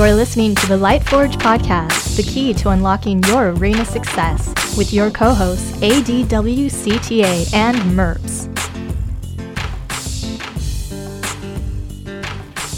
[0.00, 5.10] You're listening to the Lightforge podcast, the key to unlocking your arena success, with your
[5.10, 8.46] co hosts ADWCTA and MERPS.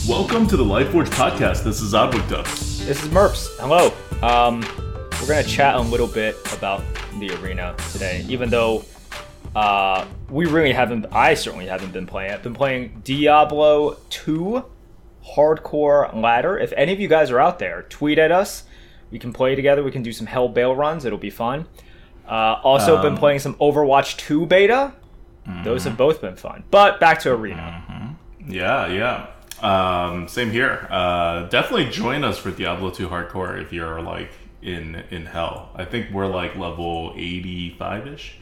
[0.09, 1.63] Welcome to the Lightforge podcast.
[1.63, 2.43] This is Adwicta.
[2.87, 3.57] This is Merps.
[3.61, 3.93] Hello.
[4.21, 4.63] Um,
[5.21, 6.83] we're gonna chat a little bit about
[7.21, 8.85] the arena today, even though
[9.55, 11.07] uh, we really haven't.
[11.13, 12.33] I certainly haven't been playing.
[12.33, 14.65] I've been playing Diablo 2
[15.37, 16.59] Hardcore Ladder.
[16.59, 18.65] If any of you guys are out there, tweet at us.
[19.11, 19.83] We can play together.
[19.83, 21.05] We can do some Hell Baal runs.
[21.05, 21.67] It'll be fun.
[22.27, 24.95] Uh, also, been playing some Overwatch 2 beta.
[25.65, 26.65] Those have both been fun.
[26.71, 28.17] But back to arena.
[28.47, 29.27] Yeah, yeah.
[29.61, 30.87] Um, same here.
[30.91, 34.31] Uh, definitely join us for Diablo 2 Hardcore if you're like
[34.63, 35.71] in in hell.
[35.75, 38.39] I think we're like level 85 ish.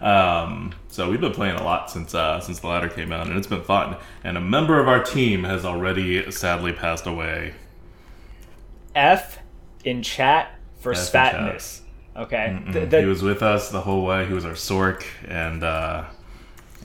[0.00, 3.36] Um, so we've been playing a lot since uh, since the ladder came out, and
[3.36, 3.96] it's been fun.
[4.24, 7.54] And a member of our team has already sadly passed away.
[8.94, 9.38] F
[9.84, 11.80] in chat for F in Sfatness.
[12.16, 12.60] Okay.
[12.72, 14.26] The- he was with us the whole way.
[14.26, 16.04] He was our Sorc, and uh,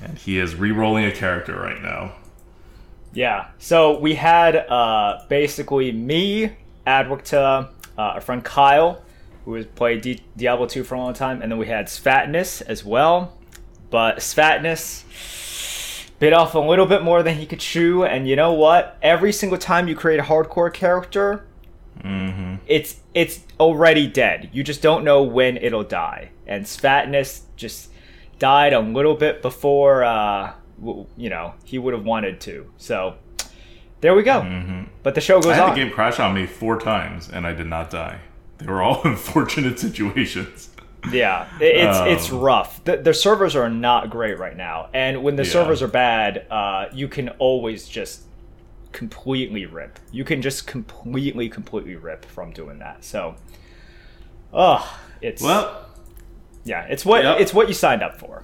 [0.03, 2.13] and he is re-rolling a character right now.
[3.13, 3.47] Yeah.
[3.59, 6.51] So we had uh, basically me,
[6.85, 9.01] Adwicta, uh, our friend Kyle,
[9.45, 12.61] who has played D- Diablo 2 for a long time, and then we had Sfatness
[12.61, 13.37] as well.
[13.89, 15.03] But Sfatness
[16.19, 18.97] bit off a little bit more than he could chew, and you know what?
[19.01, 21.45] Every single time you create a hardcore character,
[22.67, 24.49] it's it's already dead.
[24.53, 26.29] You just don't know when it'll die.
[26.45, 27.89] And Sfatness just
[28.37, 32.69] died a little bit before uh, w- you know he would have wanted to.
[32.77, 33.15] So
[34.01, 34.85] there we go.
[35.03, 35.69] But the show goes I had on.
[35.75, 38.19] the game crash on me four times, and I did not die.
[38.65, 40.69] They were all unfortunate situations.
[41.11, 42.83] Yeah, it- it's it's Um, rough.
[42.83, 45.49] The, the servers are not great right now, and when the Yeah.
[45.51, 48.23] servers are bad, uh, you can always just
[48.91, 49.99] completely rip.
[50.11, 53.03] You can just completely, completely rip from doing that.
[53.03, 53.35] So,
[54.53, 55.85] oh, it's Well,
[56.63, 57.39] yeah, it's what Yep.
[57.39, 58.43] it's what you signed up for.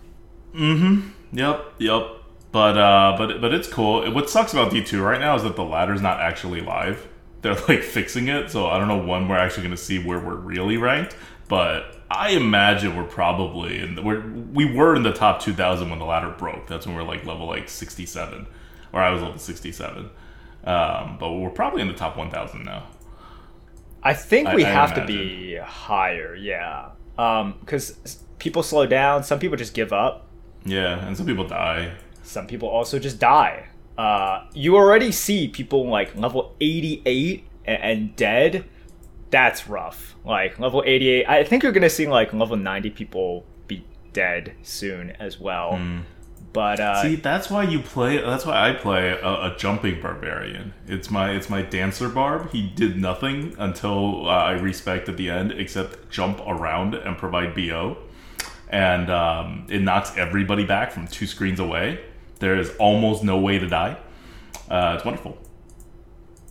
[0.56, 1.10] Mm-hmm.
[1.38, 2.04] Yep, yep.
[2.52, 4.12] But uh, but but it's cool.
[4.12, 7.08] What sucks about D two right now is that the ladder's not actually live.
[7.42, 10.20] They're like fixing it, so I don't know when we're actually going to see where
[10.20, 11.16] we're really ranked.
[11.48, 14.22] But I imagine we're probably in the, we're,
[14.54, 16.68] we were in the top two thousand when the ladder broke.
[16.68, 18.48] That's when we're like level like sixty seven,
[18.94, 20.10] or I was level sixty seven.
[20.64, 22.88] Um, but we're probably in the top one thousand now.
[24.04, 29.24] I think I- we I have to be higher, yeah, because people slow down.
[29.24, 30.28] Some people just give up.
[30.66, 31.94] Yeah, and some people die.
[32.24, 33.68] Some people also just die.
[33.98, 38.66] Uh, you already see people like level 88 and, and dead.
[39.30, 40.16] That's rough.
[40.26, 41.28] Like level 88.
[41.28, 45.74] I think you're gonna see like level 90 people be dead soon as well.
[46.54, 48.18] But uh, See, that's why you play.
[48.20, 50.74] That's why I play a, a jumping barbarian.
[50.86, 52.52] It's my it's my dancer barb.
[52.52, 57.56] He did nothing until uh, I respect at the end, except jump around and provide
[57.56, 57.98] bo,
[58.68, 62.02] and um, it knocks everybody back from two screens away.
[62.42, 63.98] There is almost no way to die.
[64.70, 65.38] Uh, it's wonderful.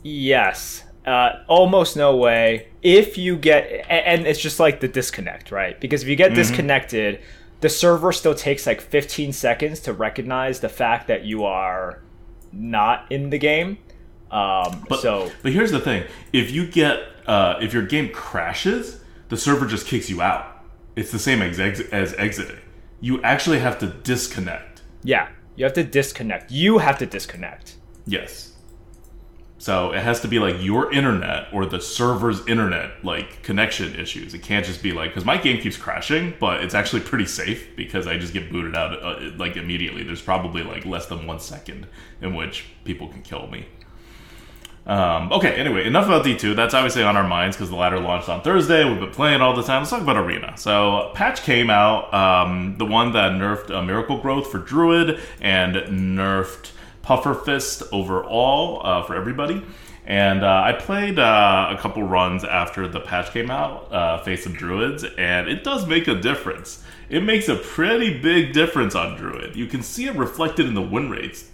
[0.02, 0.84] Yes.
[1.06, 2.68] Uh, almost no way.
[2.82, 5.78] If you get, and it's just like the disconnect, right?
[5.80, 7.20] Because if you get disconnected,
[7.60, 12.00] the server still takes like 15 seconds to recognize the fact that you are
[12.52, 13.78] not in the game.
[14.30, 19.00] Um, But so but here's the thing: if you get uh, if your game crashes,
[19.28, 20.62] the server just kicks you out.
[20.94, 22.58] It's the same as, ex- as exiting.
[23.00, 24.82] You actually have to disconnect.
[25.02, 25.28] yeah,
[25.60, 26.50] you have to disconnect.
[26.50, 27.76] You have to disconnect.
[28.06, 28.54] Yes.
[29.58, 34.32] So it has to be like your internet or the server's internet like connection issues.
[34.32, 37.76] It can't just be like because my game keeps crashing, but it's actually pretty safe
[37.76, 40.02] because I just get booted out uh, like immediately.
[40.02, 41.86] There's probably like less than one second
[42.22, 43.66] in which people can kill me.
[44.86, 46.56] Um, okay, anyway, enough about D2.
[46.56, 48.88] That's obviously on our minds because the ladder launched on Thursday.
[48.88, 49.82] We've been playing all the time.
[49.82, 50.56] Let's talk about Arena.
[50.56, 55.74] So, patch came out, um, the one that nerfed uh, Miracle Growth for Druid and
[56.16, 56.70] nerfed
[57.02, 59.62] Puffer Fist overall uh, for everybody.
[60.06, 64.46] And uh, I played uh, a couple runs after the patch came out, uh, Face
[64.46, 66.82] of Druids, and it does make a difference.
[67.08, 69.56] It makes a pretty big difference on Druid.
[69.56, 71.48] You can see it reflected in the win rates.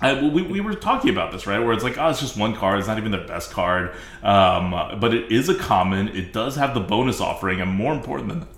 [0.00, 1.58] I, we, we were talking about this, right?
[1.58, 2.78] Where it's like, oh, it's just one card.
[2.78, 3.94] It's not even the best card.
[4.22, 6.08] Um, but it is a common.
[6.08, 7.60] It does have the bonus offering.
[7.60, 8.48] And more important than,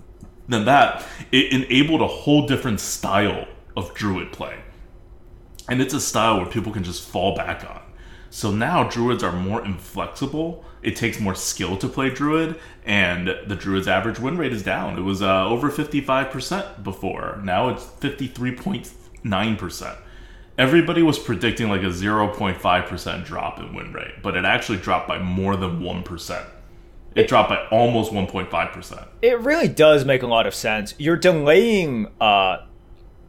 [0.49, 3.47] than that, it enabled a whole different style
[3.77, 4.61] of druid play.
[5.69, 7.81] And it's a style where people can just fall back on.
[8.31, 10.65] So now druids are more inflexible.
[10.83, 14.99] It takes more skill to play druid, and the druid's average win rate is down.
[14.99, 17.41] It was uh, over 55% before.
[17.45, 19.97] Now it's 53.9%.
[20.59, 25.19] everybody was predicting like a 0.5% drop in win rate, but it actually dropped by
[25.19, 26.45] more than 1%.
[27.15, 29.07] It, dropped by almost 1.5%.
[29.21, 30.95] It really does make a lot of sense.
[30.97, 32.65] You're delaying uh,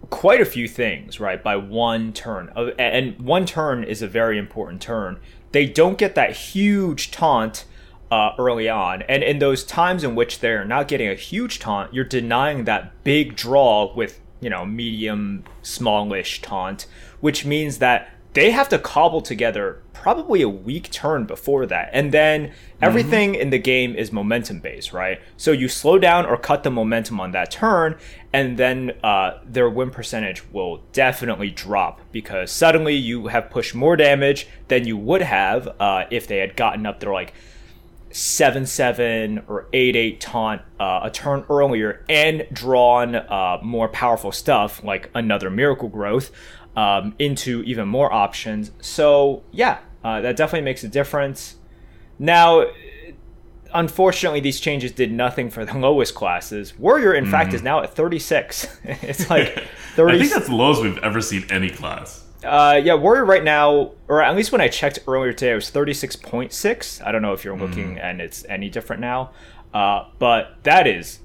[0.09, 2.51] quite a few things, right, by one turn.
[2.55, 5.19] Uh, and one turn is a very important turn.
[5.51, 7.65] They don't get that huge taunt
[8.09, 9.01] uh, early on.
[9.03, 13.03] And in those times in which they're not getting a huge taunt, you're denying that
[13.03, 16.85] big draw with, you know, medium, smallish taunt,
[17.23, 21.89] which means that they have to cobble together probably a weak turn before that.
[21.93, 23.41] And then everything mm-hmm.
[23.43, 25.21] in the game is momentum based, right?
[25.37, 27.97] So you slow down or cut the momentum on that turn,
[28.33, 33.95] and then uh, their win percentage will definitely drop because suddenly you have pushed more
[33.95, 37.33] damage than you would have uh, if they had gotten up there like
[38.13, 44.31] 7 7 or 8 8 taunt uh, a turn earlier and drawn uh, more powerful
[44.31, 46.29] stuff like another miracle growth
[46.75, 48.71] um, into even more options.
[48.81, 51.55] So yeah, uh, that definitely makes a difference.
[52.19, 52.65] Now,
[53.73, 56.77] unfortunately, these changes did nothing for the lowest classes.
[56.77, 57.31] Warrior, in mm.
[57.31, 57.65] fact, is mm-hmm.
[57.65, 58.77] now at 36.
[58.83, 60.15] it's like 30.
[60.15, 62.21] I think that's the lowest we've ever seen any class.
[62.43, 65.71] Uh, yeah, Warrior right now, or at least when I checked earlier today, it was
[65.71, 67.05] 36.6.
[67.05, 68.03] I don't know if you're looking mm.
[68.03, 69.31] and it's any different now.
[69.73, 71.19] Uh, but that is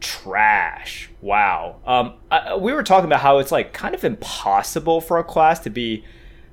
[0.00, 1.10] trash.
[1.20, 1.76] Wow.
[1.86, 5.60] Um, I, we were talking about how it's like kind of impossible for a class
[5.60, 6.04] to be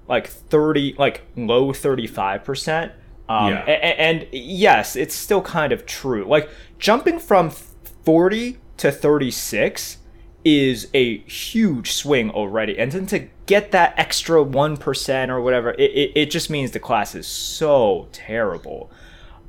[0.07, 2.92] like 30, like low 35%.
[3.27, 3.59] Um, yeah.
[3.62, 6.25] and, and yes, it's still kind of true.
[6.25, 9.97] Like jumping from 40 to 36
[10.44, 12.77] is a huge swing already.
[12.77, 16.80] And then to get that extra 1% or whatever, it, it, it just means the
[16.80, 18.92] class is so terrible.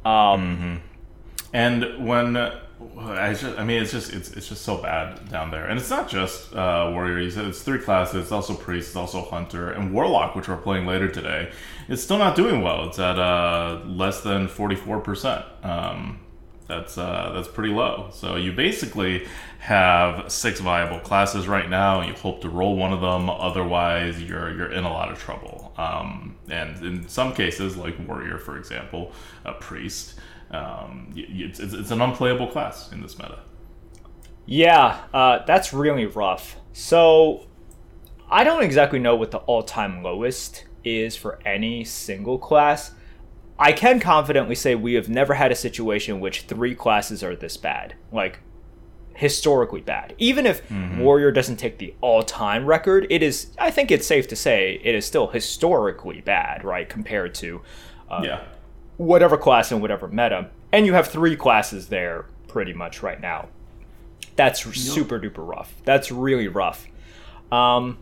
[0.06, 0.76] Um, mm-hmm.
[1.52, 2.37] And when
[2.99, 5.91] I just, I mean, it's just, it's, it's just so bad down there, and it's
[5.91, 7.19] not just uh, warrior.
[7.21, 8.23] You said it's three classes.
[8.23, 8.88] It's also priest.
[8.88, 11.50] It's also hunter and warlock, which we're playing later today.
[11.88, 12.88] It's still not doing well.
[12.88, 15.44] It's at uh, less than forty four percent.
[15.62, 16.21] Um,
[16.67, 18.09] that's uh, that's pretty low.
[18.12, 19.27] So you basically
[19.61, 22.00] have six viable classes right now.
[22.00, 23.31] And you hope to roll one of them.
[23.31, 25.73] Otherwise, you're you're in a lot of trouble.
[25.77, 29.12] Um, and in some cases, like warrior, for example,
[29.44, 30.15] a priest
[30.50, 33.40] um, it's, it's, it's, an unplayable class in this meta.
[34.46, 36.56] Yeah, uh, that's really rough.
[36.72, 37.46] So
[38.31, 42.93] I don't exactly know what the all-time lowest is for any single class.
[43.58, 47.34] I can confidently say we have never had a situation in which three classes are
[47.34, 47.94] this bad.
[48.12, 48.40] Like
[49.14, 50.14] historically bad.
[50.19, 51.00] Even if mm-hmm.
[51.00, 54.94] Warrior doesn't take the all-time record, it is I think it's safe to say it
[54.94, 57.62] is still historically bad, right, compared to
[58.10, 58.44] uh, yeah
[58.96, 60.50] whatever class and whatever meta.
[60.72, 63.48] And you have three classes there pretty much right now.
[64.37, 64.75] That's yep.
[64.75, 65.75] super duper rough.
[65.84, 66.87] That's really rough.
[67.50, 67.98] Um,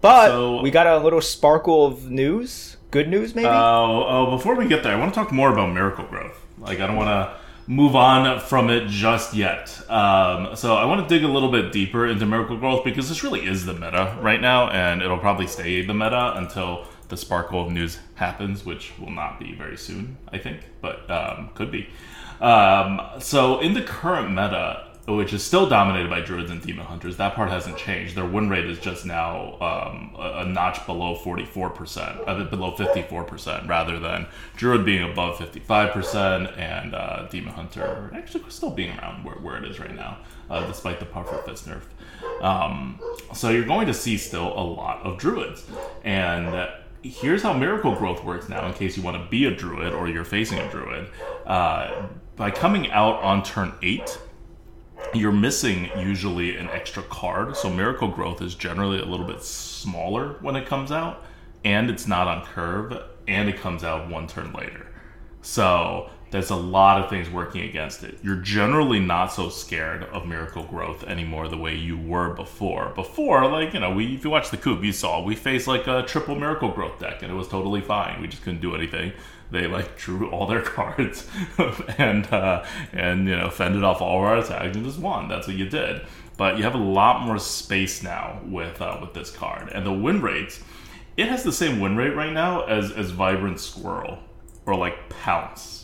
[0.00, 2.76] but so, we got a little sparkle of news.
[2.90, 3.48] Good news, maybe.
[3.48, 4.36] Oh, oh!
[4.36, 6.44] Before we get there, I want to talk more about Miracle Growth.
[6.58, 7.36] Like, I don't want to
[7.66, 9.80] move on from it just yet.
[9.88, 13.22] Um, so I want to dig a little bit deeper into Miracle Growth because this
[13.22, 17.66] really is the meta right now, and it'll probably stay the meta until the sparkle
[17.66, 21.88] of news happens, which will not be very soon, I think, but um, could be.
[22.40, 27.16] Um, so in the current meta, which is still dominated by druids and demon hunters,
[27.16, 28.14] that part hasn't changed.
[28.14, 33.68] Their win rate is just now um, a, a, notch below 44%, uh, below 54%,
[33.68, 39.34] rather than druid being above 55% and uh, demon hunter actually still being around where,
[39.36, 41.82] where it is right now, uh, despite the puffer fist nerf.
[42.40, 43.00] Um,
[43.34, 45.66] so you're going to see still a lot of druids.
[46.04, 46.68] And
[47.02, 50.08] here's how miracle growth works now in case you want to be a druid or
[50.08, 51.08] you're facing a druid.
[51.46, 52.06] Uh,
[52.36, 54.18] by coming out on turn 8
[55.14, 57.56] you're missing usually an extra card.
[57.56, 61.24] So miracle growth is generally a little bit smaller when it comes out
[61.64, 64.86] and it's not on curve and it comes out one turn later.
[65.42, 68.18] So there's a lot of things working against it.
[68.22, 72.88] You're generally not so scared of miracle growth anymore the way you were before.
[72.94, 75.86] Before, like, you know, we if you watch the coop, you saw we faced like
[75.86, 78.22] a triple miracle growth deck and it was totally fine.
[78.22, 79.12] We just couldn't do anything.
[79.50, 81.28] They like drew all their cards
[81.98, 85.28] and uh, and you know fended off all our attacks and just won.
[85.28, 86.00] That's what you did.
[86.38, 89.92] But you have a lot more space now with uh, with this card and the
[89.92, 90.62] win rates.
[91.14, 94.18] It has the same win rate right now as as Vibrant Squirrel
[94.64, 95.81] or like Pounce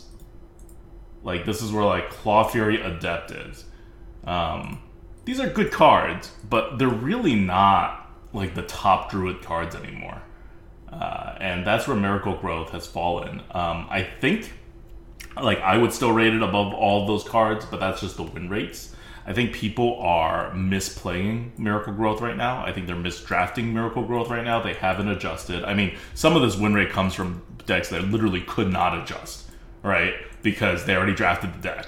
[1.23, 3.65] like this is where like Claw Fury Adept is.
[4.25, 4.81] Um,
[5.25, 10.21] these are good cards, but they're really not like the top Druid cards anymore.
[10.91, 13.41] Uh, and that's where Miracle Growth has fallen.
[13.51, 14.51] Um, I think,
[15.39, 18.49] like, I would still rate it above all those cards, but that's just the win
[18.49, 18.95] rates.
[19.25, 22.65] I think people are misplaying Miracle Growth right now.
[22.65, 24.61] I think they're misdrafting Miracle Growth right now.
[24.61, 25.63] They haven't adjusted.
[25.63, 29.51] I mean, some of this win rate comes from decks that literally could not adjust,
[29.83, 30.15] right?
[30.41, 31.87] Because they already drafted the deck.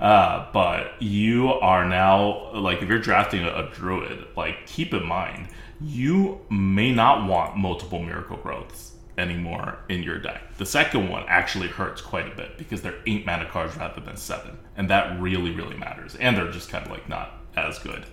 [0.00, 5.06] Uh, but you are now like if you're drafting a, a, druid, like keep in
[5.06, 5.46] mind
[5.80, 10.56] you may not want multiple miracle growths anymore in your deck.
[10.56, 14.16] The second one actually hurts quite a bit because they're eight mana cards rather than
[14.16, 16.16] seven, and that really really matters.
[16.16, 18.04] And they're just kind of like not as good.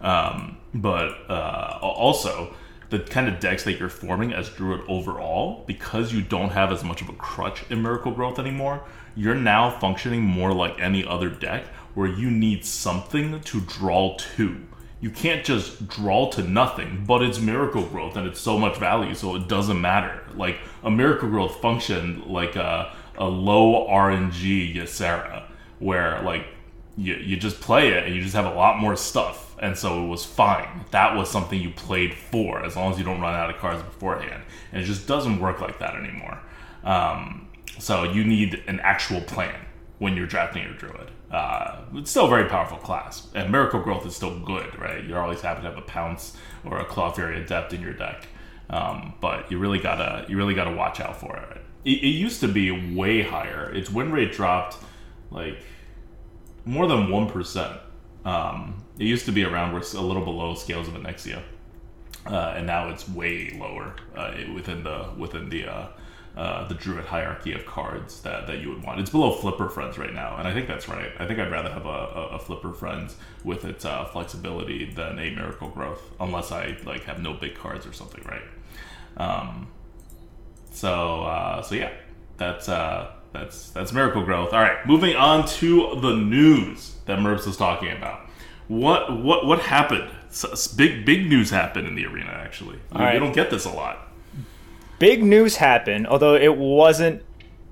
[0.00, 2.54] Um, but uh, also
[2.90, 6.84] the kind of decks that you're forming as druid overall because you don't have as
[6.84, 8.84] much of a crutch in miracle growth anymore
[9.16, 14.60] you're now functioning more like any other deck where you need something to draw to.
[15.00, 19.14] You can't just draw to nothing, but it's miracle growth and it's so much value,
[19.14, 20.22] so it doesn't matter.
[20.34, 25.44] Like a miracle growth function like a, a low RNG Ysera,
[25.78, 26.46] where like
[26.96, 30.04] you, you just play it and you just have a lot more stuff, and so
[30.04, 30.84] it was fine.
[30.90, 33.82] That was something you played for, as long as you don't run out of cards
[33.82, 34.42] beforehand.
[34.72, 36.40] And it just doesn't work like that anymore.
[36.82, 39.60] Um, so you need an actual plan
[39.98, 41.10] when you're drafting your druid.
[41.30, 45.02] Uh, it's still a very powerful class, and Miracle Growth is still good, right?
[45.04, 48.26] You're always happy to have a Pounce or a Claw Fury Adept in your deck,
[48.70, 51.62] um, but you really gotta you really gotta watch out for it.
[51.84, 52.04] it.
[52.04, 53.72] It used to be way higher.
[53.74, 54.76] Its win rate dropped
[55.30, 55.58] like
[56.64, 57.80] more than one percent.
[58.24, 61.42] Um, it used to be around where a little below scales of Onyxia,
[62.26, 65.66] uh, and now it's way lower uh, within the within the
[66.36, 68.98] uh, the druid hierarchy of cards that, that you would want.
[68.98, 71.12] It's below Flipper Friends right now, and I think that's right.
[71.18, 75.18] I think I'd rather have a, a, a Flipper Friends with its uh, flexibility than
[75.20, 78.42] a Miracle Growth, unless I like have no big cards or something, right?
[79.16, 79.68] Um,
[80.72, 81.92] so uh, so yeah,
[82.36, 84.52] that's uh, that's that's Miracle Growth.
[84.52, 88.28] All right, moving on to the news that Merps was talking about.
[88.66, 90.10] What what what happened?
[90.76, 92.30] big big news happened in the arena.
[92.30, 93.14] Actually, you, right.
[93.14, 94.08] you don't get this a lot
[95.04, 97.22] big news happened, although it wasn't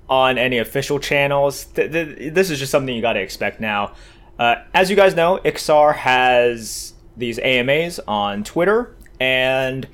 [0.07, 1.65] on any official channels.
[1.65, 3.93] Th- th- this is just something you got to expect now.
[4.37, 9.87] Uh, as you guys know, Iksar has these AMAs on Twitter, and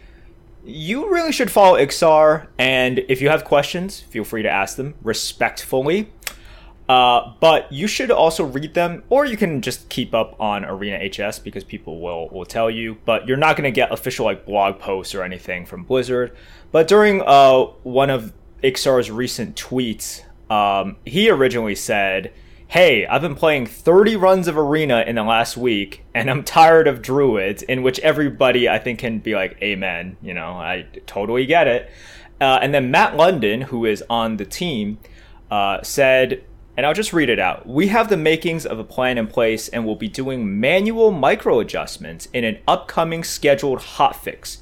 [0.65, 2.48] you really should follow Iksar.
[2.58, 6.12] And if you have questions, feel free to ask them respectfully.
[6.89, 10.98] Uh, but you should also read them, or you can just keep up on Arena
[11.08, 12.98] HS because people will will tell you.
[13.05, 16.36] But you're not going to get official like blog posts or anything from Blizzard.
[16.72, 18.34] But during uh, one of
[18.64, 22.34] Iksar's recent tweets, um, he originally said,
[22.68, 26.88] Hey, I've been playing 30 runs of Arena in the last week, and I'm tired
[26.88, 30.18] of Druids, in which everybody, I think, can be like, Amen.
[30.22, 31.90] You know, I totally get it.
[32.40, 35.00] Uh, and then Matt London, who is on the team,
[35.50, 36.44] uh, said,
[36.78, 37.68] and I'll just read it out.
[37.68, 41.60] We have the makings of a plan in place and will be doing manual micro
[41.60, 44.60] adjustments in an upcoming scheduled hotfix.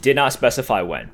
[0.00, 1.10] Did not specify when.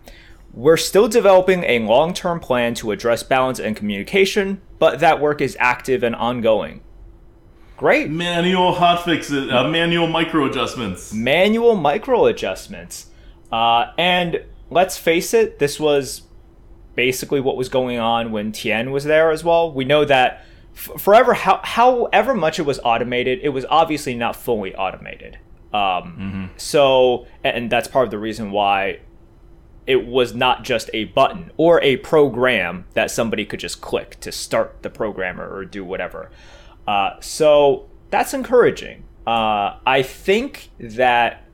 [0.55, 5.41] We're still developing a long term plan to address balance and communication, but that work
[5.41, 6.81] is active and ongoing.
[7.77, 8.09] Great.
[8.09, 11.13] Manual hotfixes, uh, manual micro adjustments.
[11.13, 13.11] Manual micro adjustments.
[13.51, 16.23] Uh, and let's face it, this was
[16.95, 19.73] basically what was going on when Tien was there as well.
[19.73, 20.45] We know that
[20.77, 25.39] f- forever, how, however much it was automated, it was obviously not fully automated.
[25.73, 26.45] Um, mm-hmm.
[26.57, 29.01] So, and that's part of the reason why
[29.87, 34.33] it was not just a button or a program that somebody could just click to
[34.33, 36.31] start the programmer or do whatever.
[36.87, 39.05] Uh, so that's encouraging.
[39.27, 41.45] Uh, I think that,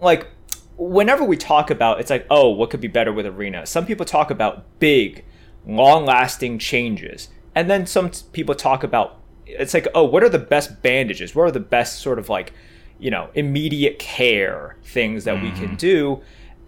[0.00, 0.28] like,
[0.76, 3.66] whenever we talk about it's like, oh, what could be better with Arena?
[3.66, 5.24] Some people talk about big,
[5.66, 7.28] long lasting changes.
[7.54, 11.34] And then some people talk about it's like, oh, what are the best bandages?
[11.34, 12.52] What are the best sort of like,
[12.98, 15.44] you know, immediate care things that mm-hmm.
[15.44, 15.76] we can mm-hmm.
[15.76, 16.22] do?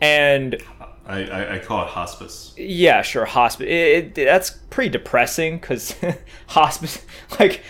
[0.04, 0.62] And
[1.06, 2.54] I, I, I, call it hospice.
[2.56, 3.66] Yeah, sure, hospice.
[3.66, 5.94] It, it, that's pretty depressing because
[6.46, 7.04] hospice,
[7.40, 7.62] like,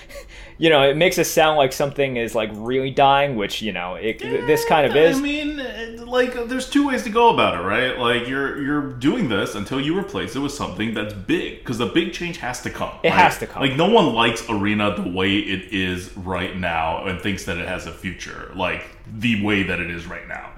[0.57, 3.97] you know, it makes it sound like something is like really dying, which you know,
[3.97, 5.19] it, yeah, this kind of is.
[5.19, 7.99] I mean, like, there's two ways to go about it, right?
[7.99, 11.87] Like, you're you're doing this until you replace it with something that's big, because the
[11.87, 12.93] big change has to come.
[13.03, 13.19] It right?
[13.19, 13.62] has to come.
[13.62, 17.67] Like, no one likes Arena the way it is right now and thinks that it
[17.67, 20.53] has a future, like the way that it is right now.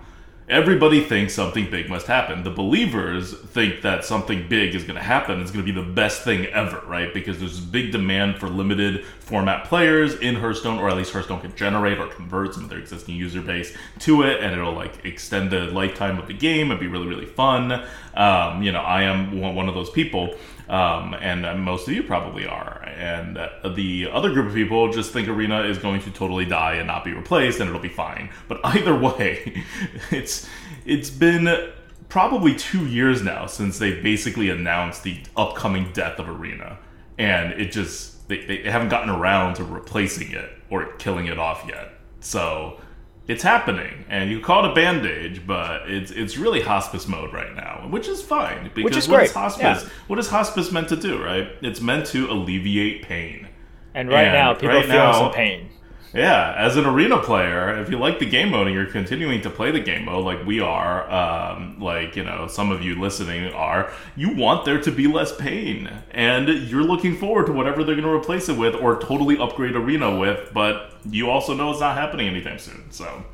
[0.49, 2.45] Everybody thinks something big must happen.
[2.45, 5.41] The believers think that something big is going to happen.
[5.41, 7.13] It's going to be the best thing ever, right?
[7.13, 11.53] Because there's big demand for limited format players in Hearthstone, or at least Hearthstone can
[11.57, 15.51] generate or convert some of their existing user base to it, and it'll like extend
[15.51, 17.85] the lifetime of the game and be really, really fun.
[18.15, 20.37] Um, you know, I am one of those people.
[20.69, 22.83] Um, and uh, most of you probably are.
[22.97, 26.75] And uh, the other group of people just think Arena is going to totally die
[26.75, 28.31] and not be replaced, and it'll be fine.
[28.49, 29.65] But either way,
[30.11, 30.49] it's
[30.85, 31.71] it's been
[32.09, 36.79] probably two years now since they basically announced the upcoming death of Arena,
[37.19, 41.65] and it just they, they haven't gotten around to replacing it or killing it off
[41.69, 41.93] yet.
[42.21, 42.81] So
[43.29, 47.55] it's happening, and you call it a bandage, but it's it's really hospice mode right
[47.55, 49.83] now, which is fine because Which is what great, is hospice?
[49.85, 49.89] yeah.
[50.07, 51.23] What is hospice meant to do?
[51.23, 51.49] Right?
[51.63, 53.49] It's meant to alleviate pain.
[53.95, 55.69] And right And now, people right are feeling now- some pain.
[56.15, 59.51] Yeah, as an arena player, if you like the game mode and you're continuing to
[59.51, 63.53] play the game mode like we are, um, like you know some of you listening
[63.53, 67.97] are, you want there to be less pain, and you're looking forward to whatever they're
[67.97, 70.51] going to replace it with or totally upgrade arena with.
[70.55, 72.91] But you also know it's not happening anytime soon.
[72.91, 73.25] So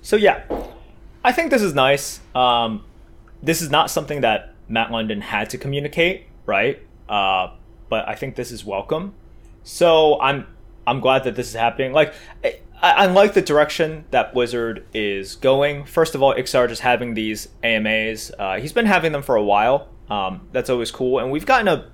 [0.00, 0.44] So yeah,
[1.24, 2.20] I think this is nice.
[2.34, 2.84] Um,
[3.42, 6.80] this is not something that Matt London had to communicate, right?
[7.08, 7.54] Uh,
[7.88, 9.14] but I think this is welcome.
[9.62, 10.46] So I'm
[10.86, 11.92] I'm glad that this is happening.
[11.92, 12.14] Like
[12.44, 15.84] I, I like the direction that Blizzard is going.
[15.84, 18.30] First of all, Iksar just having these AMAs.
[18.38, 19.88] Uh, he's been having them for a while.
[20.08, 21.90] Um, that's always cool, and we've gotten a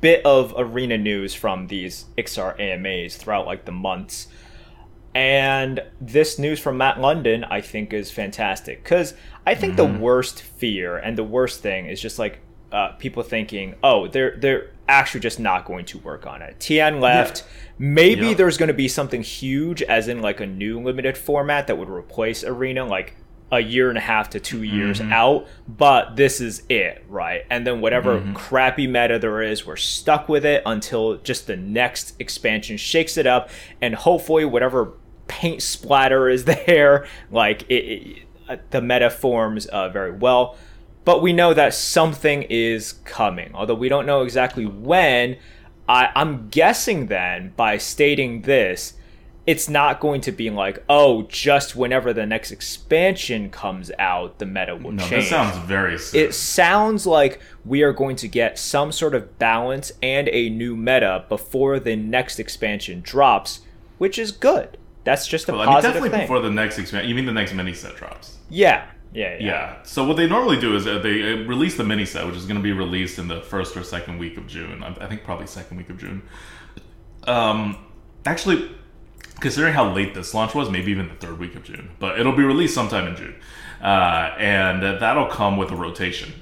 [0.00, 4.28] bit of arena news from these Iksar AMAs throughout like the months.
[5.14, 9.14] And this news from Matt London, I think, is fantastic because
[9.46, 12.40] I think the worst fear and the worst thing is just like
[12.76, 16.60] uh, people thinking, oh, they're they're actually just not going to work on it.
[16.60, 17.42] Tien left.
[17.78, 18.34] Maybe Yeah.
[18.34, 21.88] there's going to be something huge, as in like a new limited format that would
[21.88, 23.16] replace Arena, like
[23.50, 25.46] a year and a half to two years out.
[25.68, 27.44] But this is it, right?
[27.48, 32.14] And then whatever crappy meta there is, we're stuck with it until just the next
[32.20, 33.48] expansion shakes it up,
[33.80, 34.92] and hopefully whatever
[35.28, 40.56] paint splatter is there, like it, it uh, the meta forms uh, very well.
[41.06, 45.38] But we know that something is coming, although we don't know exactly when.
[45.88, 48.94] I, I'm guessing then by stating this,
[49.46, 54.46] it's not going to be like, oh, just whenever the next expansion comes out, the
[54.46, 56.20] meta will no, change this sounds very soon.
[56.20, 60.74] it sounds like we are going to get some sort of balance and a new
[60.76, 63.60] meta before the next expansion drops,
[63.98, 64.76] which is good.
[65.04, 66.22] That's just a Well, I mean, definitely thing.
[66.22, 67.08] before the next expansion.
[67.08, 68.38] You mean the next mini set drops?
[68.50, 69.82] yeah, yeah, yeah, Yeah.
[69.82, 72.44] So what they normally do is uh, they uh, release the mini set, which is
[72.44, 74.82] going to be released in the first or second week of June.
[74.82, 76.22] I think probably second week of June.
[77.24, 77.78] Um,
[78.26, 78.70] actually,
[79.40, 81.90] considering how late this launch was, maybe even the third week of June.
[81.98, 83.34] But it'll be released sometime in June,
[83.82, 86.34] uh, and that'll come with a rotation.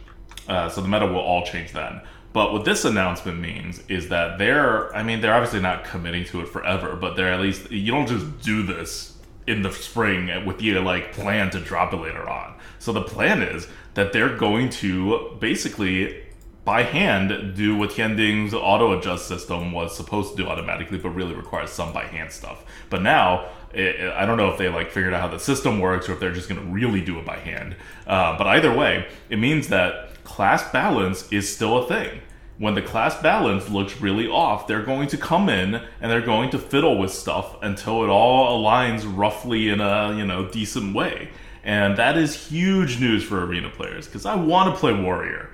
[0.48, 2.00] Uh, so the meta will all change then.
[2.32, 6.40] But what this announcement means is that they're, I mean, they're obviously not committing to
[6.40, 9.13] it forever, but they're at least, you don't just do this
[9.46, 12.54] in the spring with the like plan to drop it later on.
[12.78, 16.22] So the plan is that they're going to basically
[16.64, 21.34] by hand do what Tianding's auto adjust system was supposed to do automatically, but really
[21.34, 22.64] requires some by hand stuff.
[22.88, 26.08] But now, it, I don't know if they like figured out how the system works
[26.08, 27.76] or if they're just going to really do it by hand.
[28.06, 32.22] Uh, but either way, it means that class balance is still a thing.
[32.56, 36.50] When the class balance looks really off, they're going to come in and they're going
[36.50, 41.30] to fiddle with stuff until it all aligns roughly in a you know decent way.
[41.64, 45.50] And that is huge news for arena players because I want to play warrior.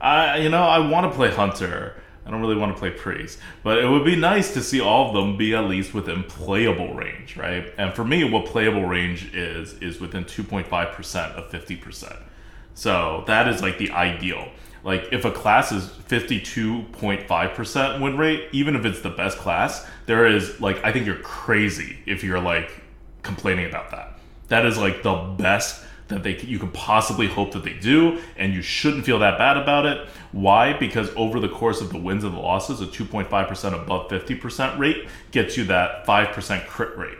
[0.00, 1.94] I you know I want to play hunter.
[2.26, 5.08] I don't really want to play priest, but it would be nice to see all
[5.08, 7.72] of them be at least within playable range, right?
[7.78, 12.18] And for me, what playable range is is within 2.5 percent of 50 percent.
[12.74, 14.50] So that is like the ideal.
[14.84, 20.26] Like if a class is 52.5% win rate, even if it's the best class, there
[20.26, 22.82] is like I think you're crazy if you're like
[23.22, 24.18] complaining about that.
[24.48, 28.52] That is like the best that they you can possibly hope that they do and
[28.52, 30.08] you shouldn't feel that bad about it.
[30.32, 30.72] Why?
[30.72, 35.08] Because over the course of the wins and the losses, a 2.5% above 50% rate
[35.30, 37.18] gets you that 5% crit rate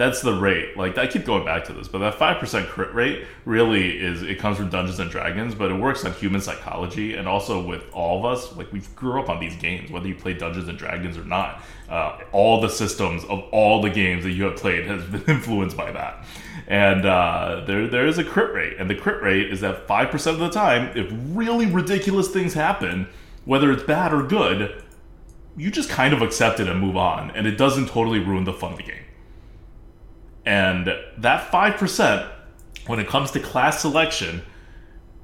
[0.00, 0.78] that's the rate.
[0.78, 4.22] Like I keep going back to this, but that five percent crit rate really is
[4.22, 7.84] it comes from Dungeons and Dragons, but it works on human psychology and also with
[7.92, 8.56] all of us.
[8.56, 11.62] Like we've grew up on these games, whether you play Dungeons and Dragons or not.
[11.90, 15.76] Uh, all the systems of all the games that you have played has been influenced
[15.76, 16.24] by that.
[16.66, 20.10] And uh, there there is a crit rate, and the crit rate is that five
[20.10, 23.06] percent of the time, if really ridiculous things happen,
[23.44, 24.82] whether it's bad or good,
[25.58, 28.54] you just kind of accept it and move on, and it doesn't totally ruin the
[28.54, 29.04] fun of the game.
[30.50, 32.28] And that 5%,
[32.88, 34.42] when it comes to class selection,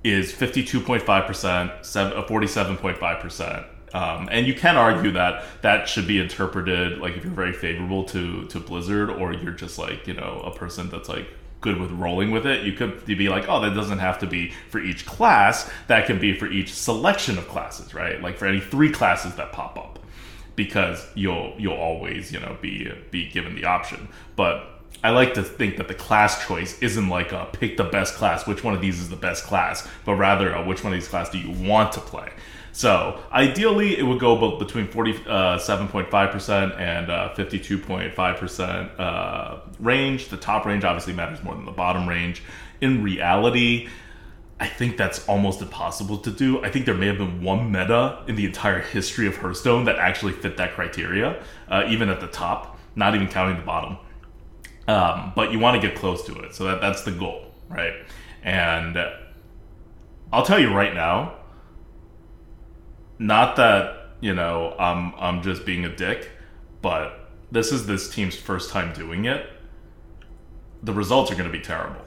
[0.04, 3.66] is 52.5%, uh, 47.5%.
[3.92, 8.04] Um, and you can argue that that should be interpreted like if you're very favorable
[8.04, 11.26] to, to Blizzard or you're just like, you know, a person that's like
[11.60, 14.52] good with rolling with it, you could be like, oh, that doesn't have to be
[14.70, 15.68] for each class.
[15.88, 18.22] That can be for each selection of classes, right?
[18.22, 19.98] Like for any three classes that pop up,
[20.54, 24.08] because you'll you'll always you know be be given the option.
[24.36, 28.14] But I like to think that the class choice isn't like a pick the best
[28.14, 30.98] class, which one of these is the best class, but rather a, which one of
[30.98, 32.30] these class do you want to play.
[32.72, 40.28] So ideally, it would go between 47.5% uh, and uh, 52.5% uh, range.
[40.28, 42.42] The top range obviously matters more than the bottom range.
[42.82, 43.88] In reality,
[44.60, 46.62] I think that's almost impossible to do.
[46.64, 49.96] I think there may have been one meta in the entire history of Hearthstone that
[49.96, 53.96] actually fit that criteria, uh, even at the top, not even counting the bottom.
[54.88, 57.94] Um, but you want to get close to it, so that that's the goal, right?
[58.42, 58.96] And
[60.32, 61.34] I'll tell you right now,
[63.18, 66.30] not that you know I'm I'm just being a dick,
[66.82, 69.50] but this is this team's first time doing it.
[70.82, 72.04] The results are going to be terrible.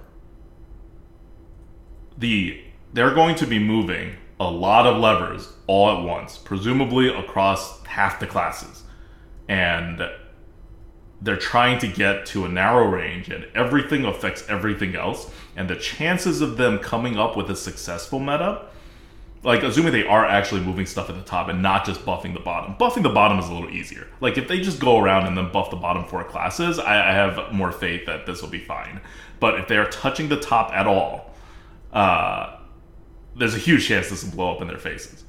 [2.17, 2.61] The
[2.93, 8.19] they're going to be moving a lot of levers all at once, presumably across half
[8.19, 8.83] the classes.
[9.47, 10.01] And
[11.21, 15.75] they're trying to get to a narrow range and everything affects everything else and the
[15.75, 18.65] chances of them coming up with a successful meta
[19.43, 22.39] like assuming they are actually moving stuff at the top and not just buffing the
[22.39, 22.75] bottom.
[22.75, 24.07] Buffing the bottom is a little easier.
[24.19, 27.13] Like if they just go around and then buff the bottom four classes, I, I
[27.13, 28.99] have more faith that this will be fine.
[29.39, 31.33] But if they are touching the top at all,
[31.93, 32.57] uh,
[33.37, 35.23] there's a huge chance this will blow up in their faces.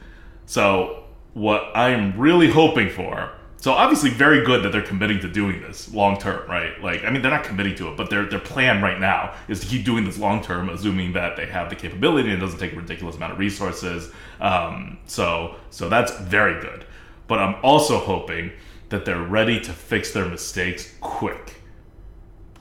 [0.46, 5.60] So what I'm really hoping for so obviously, very good that they're committing to doing
[5.60, 6.82] this long term, right?
[6.82, 9.60] Like, I mean, they're not committing to it, but their their plan right now is
[9.60, 12.58] to keep doing this long term, assuming that they have the capability and it doesn't
[12.58, 14.12] take a ridiculous amount of resources.
[14.40, 16.86] Um, so so that's very good.
[17.26, 18.50] But I'm also hoping
[18.88, 21.60] that they're ready to fix their mistakes quick,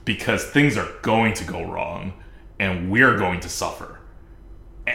[0.04, 2.12] because things are going to go wrong,
[2.60, 4.02] and we're going to suffer.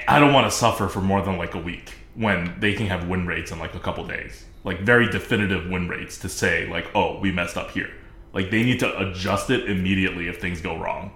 [0.06, 3.08] I don't want to suffer for more than like a week when they can have
[3.08, 6.86] win rates in like a couple days like very definitive win rates to say like,
[6.94, 7.90] oh, we messed up here.
[8.32, 11.12] Like they need to adjust it immediately if things go wrong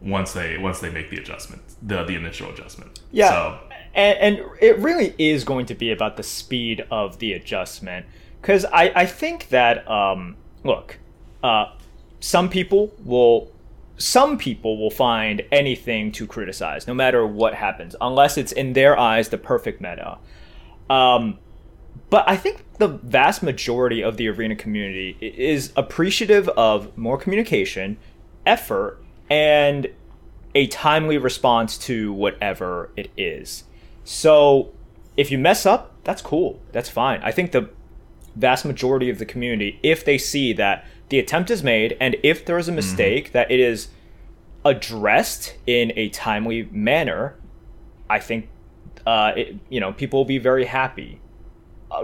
[0.00, 3.00] once they once they make the adjustment, the the initial adjustment.
[3.12, 3.30] Yeah.
[3.30, 3.60] So,
[3.94, 8.06] and, and it really is going to be about the speed of the adjustment
[8.40, 10.98] because I, I think that um, look
[11.42, 11.72] uh,
[12.20, 13.50] some people will
[13.98, 18.98] some people will find anything to criticize no matter what happens unless it's in their
[18.98, 20.18] eyes the perfect meta
[20.90, 21.38] um,
[22.08, 27.96] but I think the vast majority of the arena community is appreciative of more communication,
[28.44, 29.88] effort, and
[30.54, 33.64] a timely response to whatever it is.
[34.04, 34.72] So
[35.16, 36.60] if you mess up, that's cool.
[36.72, 37.20] That's fine.
[37.22, 37.70] I think the
[38.36, 42.44] vast majority of the community, if they see that the attempt is made and if
[42.44, 42.76] there is a mm-hmm.
[42.76, 43.32] mistake, mm-hmm.
[43.32, 43.88] that it is
[44.64, 47.36] addressed in a timely manner,
[48.08, 48.48] I think
[49.06, 51.20] uh, it, you know people will be very happy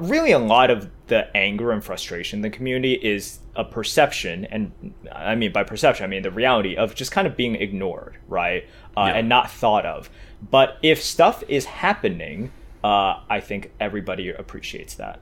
[0.01, 4.95] really a lot of the anger and frustration in the community is a perception and
[5.12, 8.66] i mean by perception i mean the reality of just kind of being ignored right
[8.97, 9.14] uh, yeah.
[9.14, 10.11] and not thought of.
[10.51, 12.53] But if stuff is happening
[12.85, 15.21] uh, i think everybody appreciates that.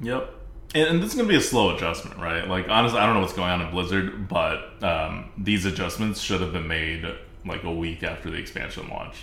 [0.00, 0.34] Yep.
[0.74, 2.46] And, and this is going to be a slow adjustment right?
[2.46, 6.40] Like honestly i don't know what's going on in blizzard but um, these adjustments should
[6.40, 7.06] have been made
[7.46, 9.22] like a week after the expansion launched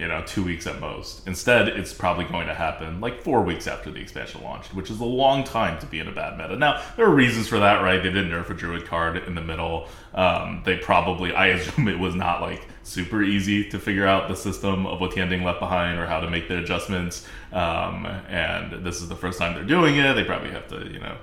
[0.00, 1.26] you know, two weeks at most.
[1.26, 4.98] Instead, it's probably going to happen like four weeks after the expansion launched, which is
[4.98, 6.56] a long time to be in a bad meta.
[6.56, 8.02] Now, there are reasons for that, right?
[8.02, 9.88] They didn't nerf a druid card in the middle.
[10.14, 14.36] Um, they probably, I assume it was not like super easy to figure out the
[14.36, 17.26] system of what Tianding left behind or how to make the adjustments.
[17.52, 20.14] Um, and this is the first time they're doing it.
[20.14, 21.18] They probably have to, you know,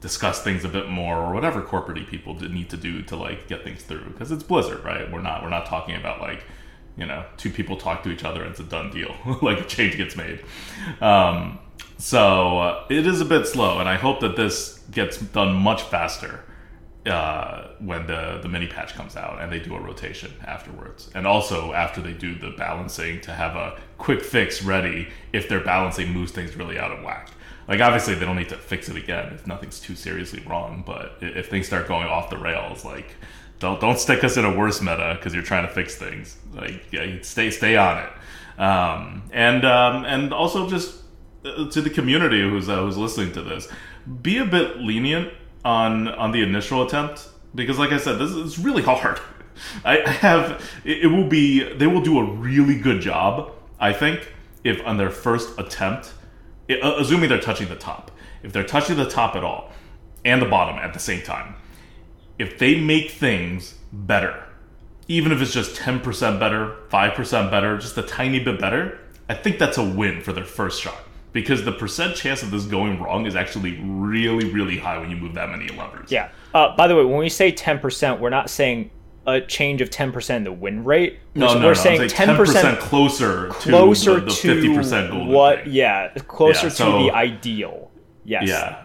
[0.00, 3.64] discuss things a bit more or whatever corporate people need to do to like get
[3.64, 6.44] things through because it's blizzard right we're not we're not talking about like
[6.96, 9.14] you know, two people talk to each other and it's a done deal.
[9.42, 10.44] like a change gets made.
[11.00, 11.58] Um,
[11.98, 15.82] so uh, it is a bit slow, and I hope that this gets done much
[15.82, 16.44] faster
[17.06, 21.26] uh, when the the mini patch comes out and they do a rotation afterwards, and
[21.26, 26.12] also after they do the balancing to have a quick fix ready if their balancing
[26.12, 27.30] moves things really out of whack.
[27.68, 31.16] Like obviously they don't need to fix it again if nothing's too seriously wrong, but
[31.20, 33.16] if things start going off the rails, like
[33.64, 36.36] don't don't stick us in a worse meta because you're trying to fix things.
[36.52, 41.02] Like yeah, stay stay on it, um, and um, and also just
[41.44, 43.68] uh, to the community who's uh, who's listening to this,
[44.22, 45.32] be a bit lenient
[45.64, 49.18] on on the initial attempt because, like I said, this is really hard.
[49.84, 53.52] I have it, will be they will do a really good job.
[53.80, 56.12] I think if on their first attempt,
[56.70, 58.10] uh, assuming they're touching the top,
[58.42, 59.72] if they're touching the top at all
[60.24, 61.54] and the bottom at the same time
[62.38, 64.44] if they make things better
[65.08, 69.58] even if it's just 10% better, 5% better, just a tiny bit better, I think
[69.58, 70.96] that's a win for their first shot.
[71.32, 75.16] Because the percent chance of this going wrong is actually really, really high when you
[75.16, 76.10] move that many levers.
[76.12, 76.30] Yeah.
[76.54, 78.90] Uh, by the way, when we say 10%, we're not saying
[79.26, 81.18] a change of 10% in the win rate.
[81.34, 81.74] No, we're, no, we're no.
[81.74, 85.72] saying I'm 10%, 10% closer, closer to the, the to 50% golden what, thing.
[85.72, 87.90] yeah, closer Yeah, so- to the ideal.
[88.24, 88.48] Yes.
[88.48, 88.83] Yeah.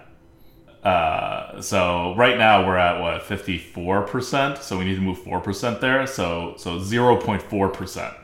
[0.89, 6.08] Uh, so right now we're at what 54%, so we need to move 4% there.
[6.08, 8.15] So so 0.4%.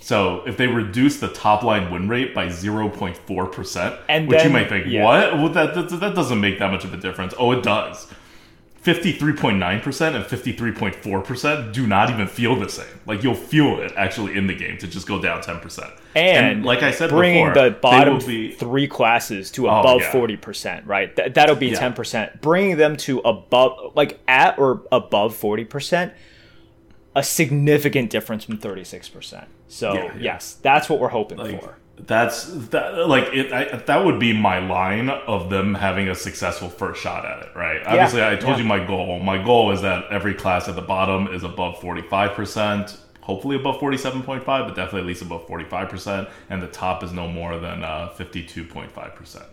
[0.00, 4.68] So if they reduce the top line win rate by 0.4%, And which you might
[4.68, 5.04] think, yeah.
[5.04, 5.34] what?
[5.34, 7.34] Well, that, that that doesn't make that much of a difference.
[7.38, 8.06] Oh, it does.
[8.88, 12.86] 53.9% and 53.4% do not even feel the same.
[13.06, 15.90] Like you'll feel it actually in the game to just go down 10%.
[16.16, 20.12] And, like I said bringing before, the bottom be- three classes to Oh, above yeah.
[20.12, 21.14] 40%, right?
[21.14, 21.78] Th- that'll be Yeah.
[21.78, 22.40] 10%.
[22.40, 26.12] Bringing them to above, like at or above 40%,
[27.14, 29.46] a significant difference from 36%.
[29.68, 30.12] So, yeah.
[30.18, 31.76] yes, that's what we're hoping like for.
[32.06, 36.68] That's that like it I, that would be my line of them having a successful
[36.68, 37.82] first shot at it right?
[37.84, 38.62] Obviously i told yeah.
[38.62, 39.18] you my goal.
[39.18, 44.44] My goal is that every class at the bottom is above 45% hopefully above 47.5
[44.44, 49.44] but definitely at least above 45% and the top is no more than uh, 52.5%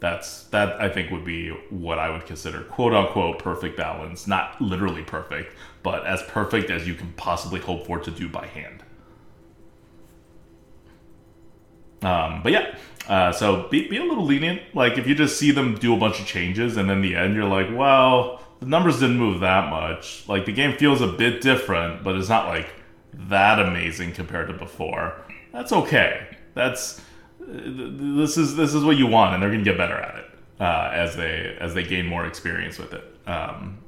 [0.00, 4.26] that's that i think would be what i would consider quote unquote perfect balance.
[4.28, 8.46] Not literally perfect but as perfect as you can possibly hope for to do by
[8.46, 8.84] hand
[12.02, 12.76] Um, but yeah,
[13.08, 14.62] uh, so be, be a little lenient.
[14.74, 17.34] Like if you just see them do a bunch of changes and then the end
[17.34, 20.28] you're like, well, the numbers didn't move that much.
[20.28, 22.68] Like the game feels a bit different, but it's not like
[23.14, 25.20] that amazing compared to before.
[25.52, 26.36] That's okay.
[26.54, 27.00] That's
[27.40, 30.24] uh, this is this is what you want, and they're gonna get better at it
[30.60, 33.04] uh, as they as they gain more experience with it.
[33.26, 33.78] Um,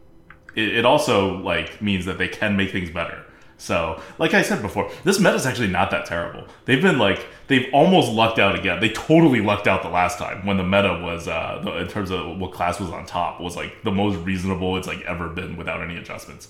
[0.54, 3.24] it, it also like means that they can make things better.
[3.60, 6.46] So, like I said before, this meta is actually not that terrible.
[6.64, 8.80] They've been like they've almost lucked out again.
[8.80, 12.38] They totally lucked out the last time when the meta was uh, in terms of
[12.38, 15.82] what class was on top was like the most reasonable it's like ever been without
[15.82, 16.48] any adjustments.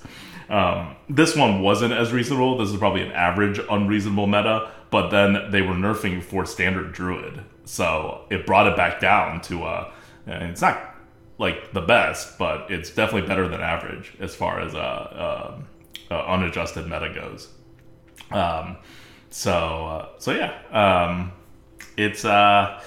[0.49, 2.57] Um, this one wasn't as reasonable.
[2.59, 7.43] This is probably an average unreasonable meta, but then they were nerfing for standard druid,
[7.65, 9.93] so it brought it back down to uh,
[10.29, 10.95] it's not
[11.39, 15.61] like the best, but it's definitely better than average as far as uh, uh,
[16.11, 17.49] uh, unadjusted meta goes.
[18.31, 18.77] Um,
[19.31, 21.33] so uh, so yeah, um,
[21.97, 22.83] it's uh,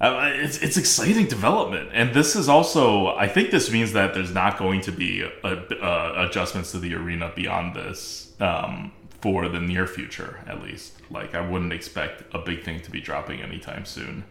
[0.00, 4.32] uh, it's it's exciting development, and this is also I think this means that there's
[4.32, 9.60] not going to be a, uh, adjustments to the arena beyond this um, for the
[9.60, 10.94] near future, at least.
[11.10, 14.24] Like I wouldn't expect a big thing to be dropping anytime soon.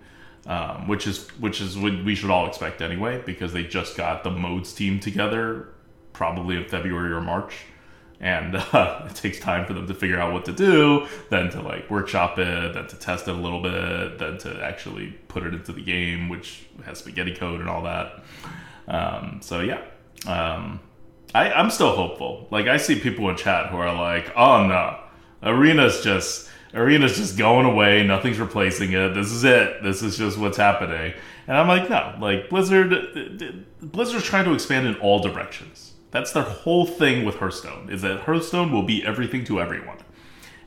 [0.46, 4.24] Um, which is which is what we should all expect anyway, because they just got
[4.24, 5.74] the modes team together,
[6.14, 7.66] probably in February or March,
[8.20, 11.62] and uh, it takes time for them to figure out what to do, then to
[11.62, 15.54] like workshop it, then to test it a little bit, then to actually put it
[15.54, 18.24] into the game, which has spaghetti code and all that.
[18.88, 19.82] Um, so yeah,
[20.26, 20.80] um,
[21.36, 22.48] I, I'm still hopeful.
[22.52, 25.00] Like I see people in chat who are like, "Oh no,
[25.44, 28.06] arena's just." Arena's just going away.
[28.06, 29.14] Nothing's replacing it.
[29.14, 29.82] This is it.
[29.82, 31.14] This is just what's happening.
[31.48, 32.14] And I'm like, no.
[32.20, 32.90] Like Blizzard,
[33.82, 35.87] Blizzard's trying to expand in all directions.
[36.12, 37.90] That's their whole thing with Hearthstone.
[37.90, 39.98] Is that Hearthstone will be everything to everyone.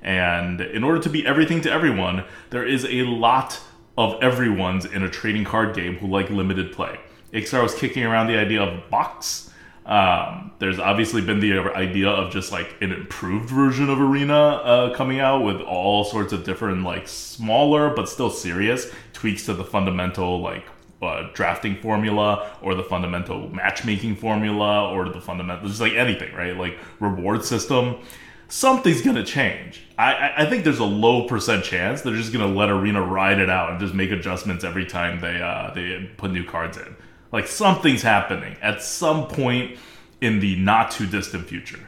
[0.02, 3.60] And in order to be everything to everyone, there is a lot
[3.98, 6.98] of everyone's in a trading card game who like limited play.
[7.32, 9.50] Iksar was kicking around the idea of box.
[9.86, 14.94] Um, there's obviously been the idea of just like an improved version of Arena uh,
[14.94, 19.64] coming out with all sorts of different, like smaller but still serious tweaks to the
[19.64, 20.64] fundamental, like
[21.02, 26.56] uh, drafting formula or the fundamental matchmaking formula or the fundamental, just like anything, right?
[26.56, 28.00] Like reward system.
[28.48, 29.86] Something's gonna change.
[29.96, 33.48] I, I, think there's a low percent chance they're just gonna let Arena ride it
[33.48, 36.96] out and just make adjustments every time they uh, they put new cards in.
[37.32, 39.78] Like something's happening at some point
[40.20, 41.78] in the not too distant future.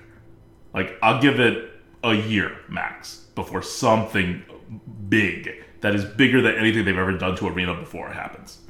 [0.72, 1.70] Like I'll give it
[2.04, 4.44] a year max before something
[5.08, 8.60] big that is bigger than anything they've ever done to Arena before happens.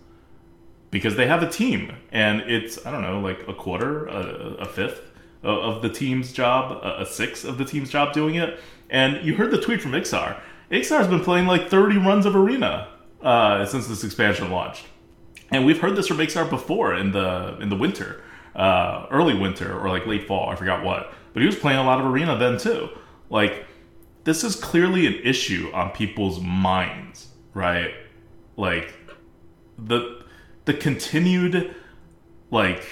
[0.93, 4.21] Because they have a team, and it's I don't know, like a quarter, a,
[4.61, 5.03] a fifth
[5.43, 8.61] of, the team's job, a, a sixth of the team's job doing it.
[8.91, 10.39] And you heard the tweet from Iksar.
[10.71, 12.89] Iksar's been playing like 30 runs of Arena
[13.23, 14.85] uh, since this expansion launched
[15.53, 18.23] and we've heard this from Iksar before in the in the winter,
[18.57, 20.49] uh, early winter or like late fall.
[20.49, 22.89] I forgot what, but he was playing a lot of arena then too.
[23.29, 23.67] Like
[24.25, 27.93] this is clearly an issue on people's minds, right?
[28.57, 28.95] Like
[29.79, 30.22] the
[30.65, 31.75] the continued
[32.51, 32.85] like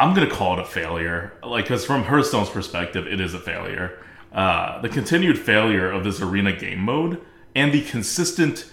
[0.00, 1.32] I'm gonna call it a failure.
[1.44, 3.98] Like, because from Hearthstone's perspective, it is a failure.
[4.32, 7.20] Uh, the continued failure of this arena game mode
[7.54, 8.70] and the consistent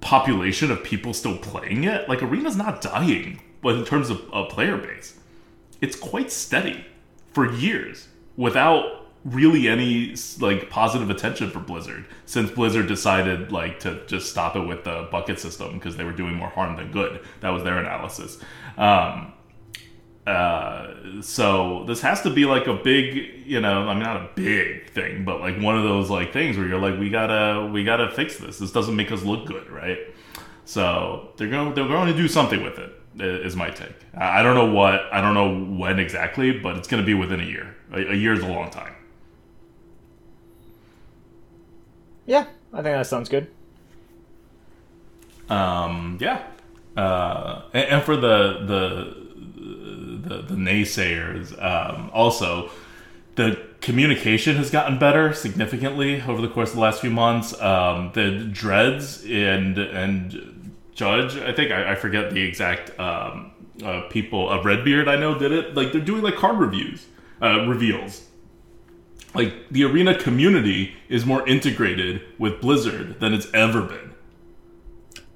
[0.00, 2.06] population of people still playing it.
[2.06, 5.18] Like, arena's not dying, but in terms of a player base,
[5.80, 6.84] it's quite steady
[7.32, 14.04] for years without really any like positive attention for Blizzard since Blizzard decided like to
[14.06, 17.20] just stop it with the bucket system because they were doing more harm than good.
[17.40, 18.38] That was their analysis.
[18.76, 19.32] Um,
[20.26, 24.28] uh, so this has to be like a big, you know, I mean not a
[24.34, 27.82] big thing, but like one of those like things where you're like, we gotta, we
[27.82, 28.58] gotta fix this.
[28.58, 29.98] This doesn't make us look good, right?
[30.64, 32.94] So they're going, they're going to do something with it.
[33.18, 33.96] Is my take.
[34.14, 37.40] I don't know what, I don't know when exactly, but it's going to be within
[37.40, 37.74] a year.
[37.92, 38.94] A, a year is a long time.
[42.28, 43.46] Yeah, I think that sounds good.
[45.48, 46.42] Um, yeah,
[46.94, 52.70] uh, and, and, for the the the, the naysayers, um, also
[53.36, 57.58] the communication has gotten better significantly over the course of the last few months.
[57.62, 64.02] Um, the dreads and and Judge, I think I, I forget the exact um, uh,
[64.10, 64.50] people.
[64.50, 65.74] of Redbeard, I know did it.
[65.74, 67.06] Like they're doing like card reviews,
[67.40, 68.27] uh, reveals
[69.38, 74.12] like the arena community is more integrated with Blizzard than it's ever been.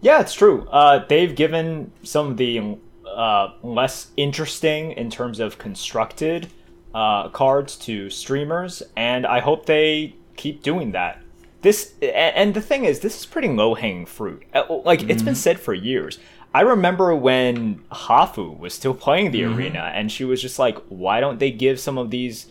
[0.00, 0.66] Yeah, it's true.
[0.68, 6.48] Uh, they've given some of the uh, less interesting in terms of constructed
[6.92, 11.22] uh, cards to streamers, and I hope they keep doing that.
[11.60, 14.42] This and the thing is, this is pretty low hanging fruit.
[14.52, 15.10] Uh, like mm-hmm.
[15.10, 15.40] it's been mm-hmm.
[15.40, 16.18] said for years.
[16.52, 19.54] I remember when Hafu was still playing the mm-hmm.
[19.54, 22.48] arena, and she was just like, "Why don't they give some of these?"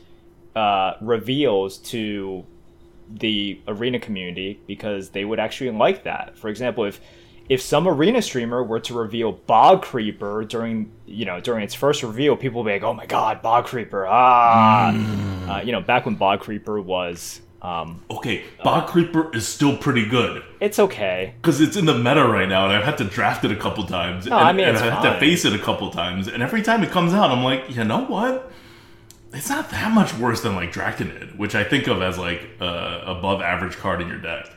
[0.55, 2.45] Uh, reveals to
[3.09, 6.37] the arena community because they would actually like that.
[6.37, 7.01] For example, if
[7.49, 12.03] if some arena streamer were to reveal Bog Creeper during you know during its first
[12.03, 15.49] reveal, people would be like, "Oh my God, Bog Creeper!" Ah, mm.
[15.49, 17.41] uh, you know, back when Bog Creeper was.
[17.61, 20.41] Um, okay, Bog uh, Creeper is still pretty good.
[20.59, 23.51] It's okay because it's in the meta right now, and I've had to draft it
[23.51, 24.25] a couple times.
[24.25, 26.63] No, and, I mean, and I've had to face it a couple times, and every
[26.63, 28.51] time it comes out, I'm like, you know what?
[29.33, 33.01] It's not that much worse than like Draconid, which I think of as like uh,
[33.05, 34.49] above average card in your deck.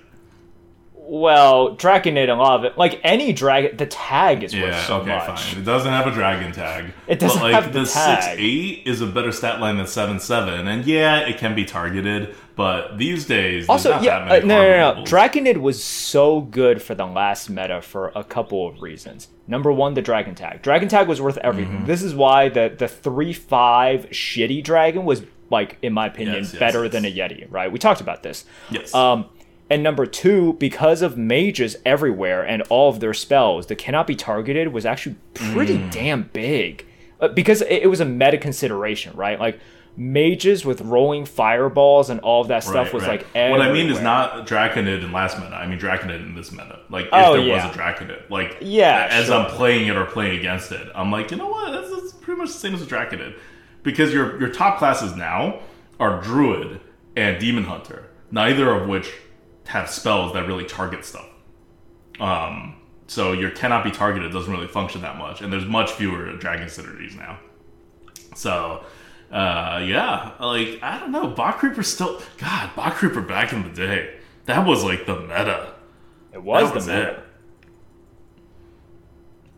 [1.06, 5.00] Well, Draconid, a lot of it, like any dragon, the tag is worth yeah, so
[5.00, 5.42] okay, much.
[5.42, 5.60] Fine.
[5.60, 6.92] It doesn't have a dragon tag.
[7.06, 8.22] It doesn't but, like, have the, the tag.
[8.22, 11.66] six eight is a better stat line than seven seven, and yeah, it can be
[11.66, 12.34] targeted.
[12.56, 17.04] But these days, also yeah, uh, no, no, no, Draconid was so good for the
[17.04, 19.28] last meta for a couple of reasons.
[19.46, 20.62] Number one, the dragon tag.
[20.62, 21.78] Dragon tag was worth everything.
[21.78, 21.86] Mm-hmm.
[21.86, 26.54] This is why the the three five shitty dragon was like, in my opinion, yes,
[26.54, 26.92] yes, better yes.
[26.92, 27.46] than a yeti.
[27.50, 27.70] Right?
[27.70, 28.46] We talked about this.
[28.70, 28.94] Yes.
[28.94, 29.26] Um,
[29.70, 34.14] and number two, because of mages everywhere and all of their spells, that cannot be
[34.14, 35.90] targeted was actually pretty mm.
[35.90, 36.87] damn big.
[37.20, 39.40] Uh, because it, it was a meta consideration, right?
[39.40, 39.59] Like
[39.96, 43.20] mages with rolling fireballs and all of that stuff right, was right.
[43.20, 43.59] like everywhere.
[43.59, 45.55] what I mean is not Draconid in last meta.
[45.55, 46.81] I mean Draconid in this meta.
[46.90, 47.66] Like if oh, there yeah.
[47.66, 49.37] was a Draconid, like yeah, as sure.
[49.37, 51.72] I'm playing it or playing against it, I'm like, you know what?
[51.72, 53.38] That's, that's pretty much the same as a Draconid,
[53.83, 55.61] because your your top classes now
[56.00, 56.81] are Druid
[57.16, 59.12] and Demon Hunter, neither of which
[59.66, 61.29] have spells that really target stuff.
[62.20, 66.33] Um, so your cannot be targeted doesn't really function that much, and there's much fewer
[66.37, 67.38] Dragon synergies now.
[68.35, 68.85] So
[69.31, 72.20] uh, yeah, like I don't know, Bog Creeper still.
[72.38, 75.74] God, Bog Creeper back in the day, that was like the meta.
[76.33, 77.11] It was, that was the meta.
[77.11, 77.20] It.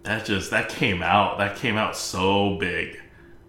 [0.05, 1.39] That just that came out.
[1.39, 3.01] That came out so big,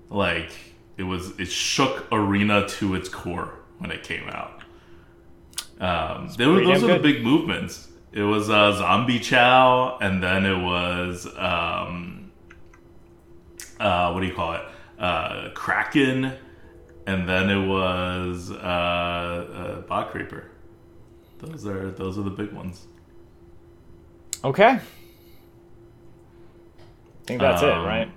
[0.09, 0.51] like
[0.97, 1.39] it was.
[1.39, 4.56] It shook Arena to its core when it came out.
[5.79, 7.87] Um, they were, those were the big movements.
[8.11, 12.31] It was uh, Zombie Chow, and then it was um,
[13.79, 14.61] uh, what do you call it?
[14.99, 16.33] uh, Kraken,
[17.05, 20.51] and then it was uh, uh, Bog Creeper.
[21.39, 22.87] Those are those are the big ones.
[24.43, 24.65] Okay.
[24.69, 24.81] I
[27.25, 28.11] think that's um, it, right?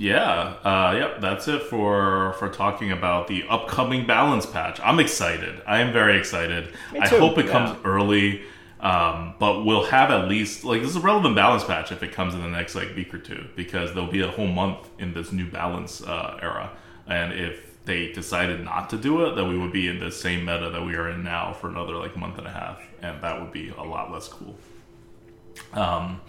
[0.00, 4.80] Yeah, uh, yep, that's it for for talking about the upcoming balance patch.
[4.82, 5.60] I'm excited.
[5.66, 6.72] I am very excited.
[6.98, 7.52] I hope it yeah.
[7.52, 8.40] comes early.
[8.80, 12.12] Um, but we'll have at least like this is a relevant balance patch if it
[12.12, 15.12] comes in the next like week or two because there'll be a whole month in
[15.12, 16.70] this new balance uh, era,
[17.06, 20.46] and if they decided not to do it, then we would be in the same
[20.46, 23.38] meta that we are in now for another like month and a half, and that
[23.38, 24.56] would be a lot less cool.
[25.74, 26.22] Um,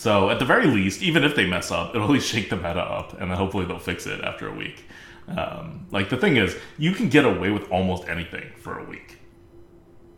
[0.00, 2.56] so at the very least, even if they mess up, it'll at least shake the
[2.56, 4.84] meta up, and then hopefully they'll fix it after a week.
[5.28, 9.20] Um, like the thing is, you can get away with almost anything for a week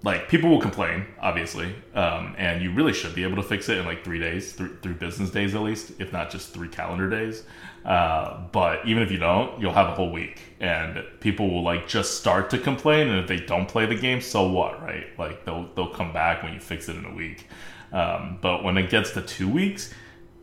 [0.04, 3.78] like people will complain, obviously, um, and you really should be able to fix it
[3.78, 7.08] in like three days, th- three business days at least, if not just three calendar
[7.08, 7.44] days.
[7.84, 11.86] Uh, but even if you don't, you'll have a whole week, and people will like
[11.86, 15.06] just start to complain, and if they don't play the game, so what, right?
[15.18, 17.46] Like they'll they'll come back when you fix it in a week.
[17.92, 19.92] Um, but when it gets to two weeks,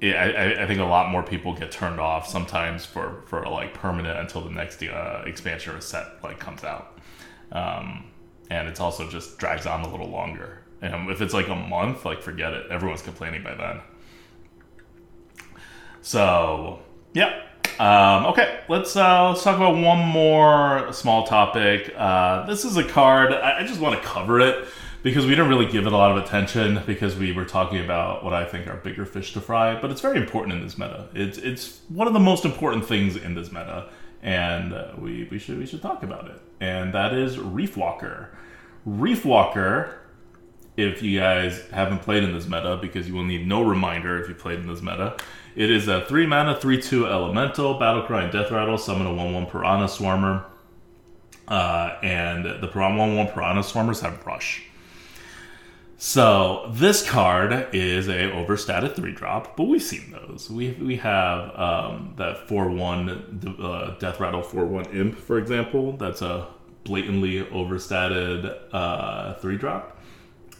[0.01, 3.73] it, I, I think a lot more people get turned off sometimes for for like
[3.73, 6.99] permanent until the next uh, expansion or set like comes out.
[7.51, 8.05] Um,
[8.49, 10.59] and it's also just drags on a little longer.
[10.81, 12.71] And if it's like a month, like forget it.
[12.71, 13.81] Everyone's complaining by then.
[16.01, 16.79] So
[17.13, 17.43] yeah.
[17.79, 21.93] Um, okay, let's uh, let's talk about one more small topic.
[21.97, 23.31] Uh, this is a card.
[23.31, 24.67] I, I just want to cover it
[25.01, 28.23] because we didn't really give it a lot of attention because we were talking about
[28.23, 29.79] what I think are bigger fish to fry.
[29.79, 31.07] But it's very important in this meta.
[31.13, 33.89] It's it's one of the most important things in this meta,
[34.21, 36.41] and uh, we we should we should talk about it.
[36.59, 38.29] And that is Reef Walker.
[38.85, 39.95] Reef Walker.
[40.77, 44.29] If you guys haven't played in this meta, because you will need no reminder if
[44.29, 45.17] you played in this meta,
[45.53, 49.13] it is a 3 mana, 3 2 elemental, battle cry, and death rattle, summon a
[49.13, 50.45] 1 1 piranha swarmer.
[51.49, 54.68] Uh, and the piranha 1 1 piranha swarmers have brush.
[56.01, 60.49] So this card is a overstated three drop, but we've seen those.
[60.49, 65.97] We we have um, that four one uh, death rattle four one imp, for example.
[65.97, 66.47] That's a
[66.85, 69.99] blatantly overstated uh, three drop.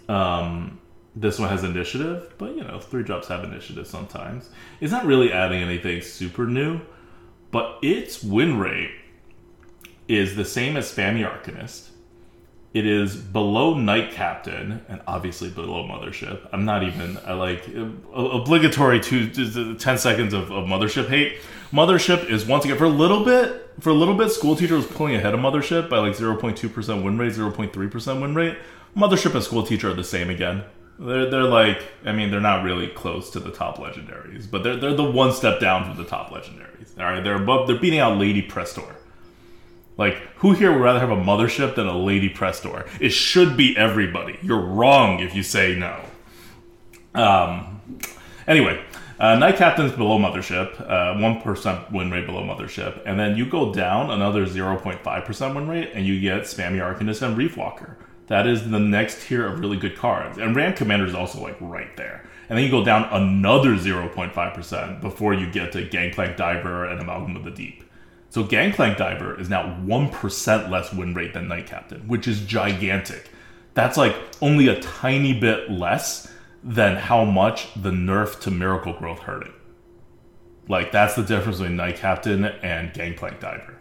[0.09, 0.81] Um,
[1.15, 4.49] this one has initiative, but you know three drops have initiative sometimes.
[4.81, 6.81] It's not really adding anything super new,
[7.51, 8.91] but its win rate
[10.09, 11.88] is the same as Spammy Arcanist
[12.71, 16.47] it is below Knight Captain and obviously below Mothership.
[16.53, 17.67] I'm not even I like
[18.13, 21.39] obligatory to, 10 seconds of, of, Mothership hate.
[21.71, 24.85] Mothership is once again for a little bit for a little bit School Teacher was
[24.85, 28.57] pulling ahead of Mothership by like 0.2% win rate, 0.3% win rate.
[28.95, 30.63] Mothership and School Teacher are the same again.
[30.99, 34.75] They're, they're like I mean they're not really close to the top legendaries, but they're
[34.75, 36.95] they're the one step down from the top legendaries.
[36.99, 38.93] All right, they're above they're beating out Lady Prestor.
[39.99, 42.87] Like, who here would rather have a mothership than a Lady Prestor?
[43.01, 44.39] It should be everybody.
[44.41, 46.01] You're wrong if you say no.
[47.13, 47.81] Um,
[48.47, 48.81] anyway,
[49.19, 53.73] uh, Knight Captain's below Mothership, uh, 1% win rate below Mothership, and then you go
[53.73, 57.97] down another 0.5% win rate, and you get Spammy Arcanist and Reef Walker.
[58.27, 60.37] That is the next tier of really good cards.
[60.37, 62.23] And Ram Commander is also like right there.
[62.47, 67.35] And then you go down another 0.5% before you get to Gangplank Diver and Amalgam
[67.35, 67.83] of the Deep.
[68.29, 73.29] So Gangplank Diver is now 1% less win rate than Knight Captain, which is gigantic.
[73.73, 76.31] That's like only a tiny bit less
[76.63, 79.53] than how much the nerf to Miracle Growth hurt it.
[80.67, 83.75] Like that's the difference between Knight Captain and Gangplank Diver.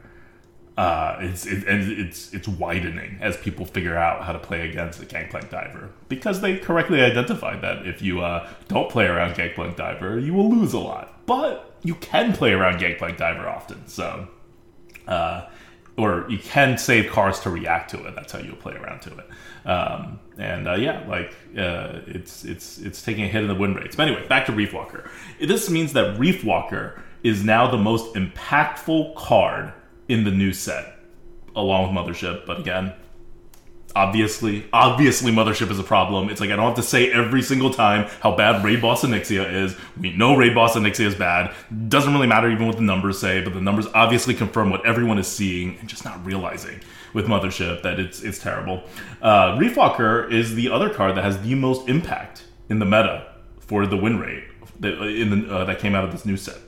[0.78, 5.00] Uh, it's it, and it's it's widening as people figure out how to play against
[5.00, 9.76] the Gangplank Diver because they correctly identified that if you uh, don't play around Gangplank
[9.76, 11.26] Diver, you will lose a lot.
[11.26, 14.28] But you can play around Gangplank Diver often, so
[15.08, 15.48] uh,
[15.96, 18.14] or you can save cards to react to it.
[18.14, 19.68] That's how you play around to it.
[19.68, 23.74] Um, and uh, yeah, like uh, it's it's it's taking a hit in the win
[23.74, 23.96] rates.
[23.96, 25.10] But anyway, back to Reef Walker.
[25.40, 29.72] This means that Reef Walker is now the most impactful card
[30.08, 31.00] in the new set,
[31.56, 32.46] along with Mothership.
[32.46, 32.92] But again,
[33.98, 36.30] obviously, obviously, Mothership is a problem.
[36.30, 39.52] It's like I don't have to say every single time how bad Raid Boss Onyxia
[39.52, 39.76] is.
[40.00, 41.52] We know Raid Boss Onyxia is bad.
[41.88, 45.18] Doesn't really matter even what the numbers say, but the numbers obviously confirm what everyone
[45.18, 46.80] is seeing and just not realizing
[47.12, 48.84] with Mothership that it's it's terrible.
[49.20, 53.84] Uh, Reefwalker is the other card that has the most impact in the meta for
[53.86, 54.44] the win rate
[54.78, 56.58] that in the, uh, that came out of this new set.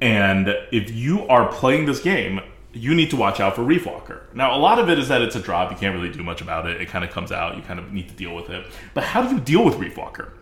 [0.00, 2.40] And if you are playing this game
[2.76, 4.22] you need to watch out for Reef Walker.
[4.34, 5.70] Now, a lot of it is that it's a drop.
[5.70, 6.80] You can't really do much about it.
[6.80, 7.56] It kind of comes out.
[7.56, 8.66] You kind of need to deal with it.
[8.94, 10.32] But how do you deal with Reef Walker?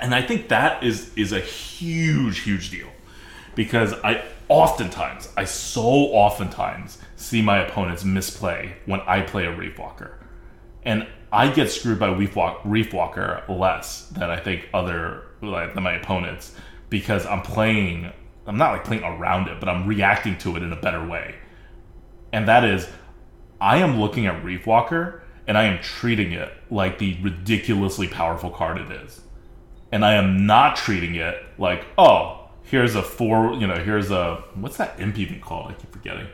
[0.00, 2.88] And I think that is is a huge, huge deal
[3.54, 9.78] because I oftentimes, I so oftentimes see my opponents misplay when I play a Reef
[9.78, 10.18] Walker,
[10.84, 15.74] and I get screwed by Reef, Walk, Reef Walker less than I think other like
[15.74, 16.54] than my opponents
[16.88, 18.12] because I'm playing
[18.46, 21.36] I'm not like playing around it, but I'm reacting to it in a better way.
[22.32, 22.88] And that is,
[23.60, 28.50] I am looking at Reef Walker and I am treating it like the ridiculously powerful
[28.50, 29.20] card it is.
[29.92, 34.44] And I am not treating it like, oh, here's a four, you know, here's a,
[34.54, 35.70] what's that imp even called?
[35.70, 36.28] I keep forgetting.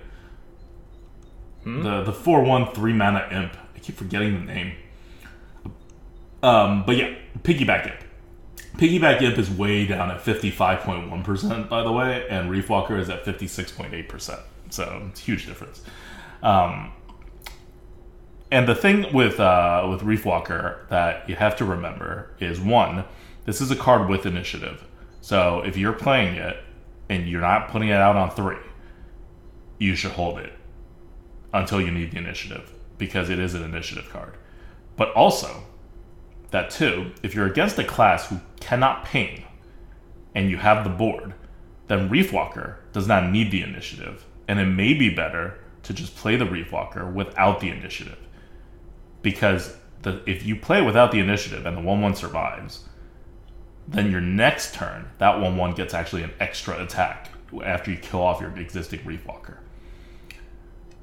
[1.65, 1.83] Hmm?
[1.83, 3.57] The, the 4 1 3 mana imp.
[3.75, 4.73] I keep forgetting the name.
[6.43, 8.06] Um, but yeah, piggyback imp.
[8.77, 13.25] Piggyback Imp is way down at 55.1%, by the way, and Reef Walker is at
[13.25, 14.41] 56.8%.
[14.69, 15.83] So it's a huge difference.
[16.43, 16.93] Um,
[18.51, 23.05] and the thing with uh, with Reef Walker that you have to remember is one,
[23.45, 24.85] this is a card with initiative.
[25.21, 26.63] So if you're playing it
[27.09, 28.59] and you're not putting it out on three,
[29.79, 30.53] you should hold it
[31.53, 34.37] until you need the initiative because it is an initiative card.
[34.97, 35.65] But also,
[36.57, 39.45] that too, if you're against a class who cannot ping
[40.35, 41.35] and you have the board,
[41.87, 44.25] then Reef Walker does not need the initiative.
[44.49, 48.19] And it may be better to just play the Reef Walker without the initiative.
[49.21, 52.85] Because the, if you play without the initiative and the 1 1 survives,
[53.87, 57.31] then your next turn, that 1 1 gets actually an extra attack
[57.63, 59.61] after you kill off your existing Reef Walker.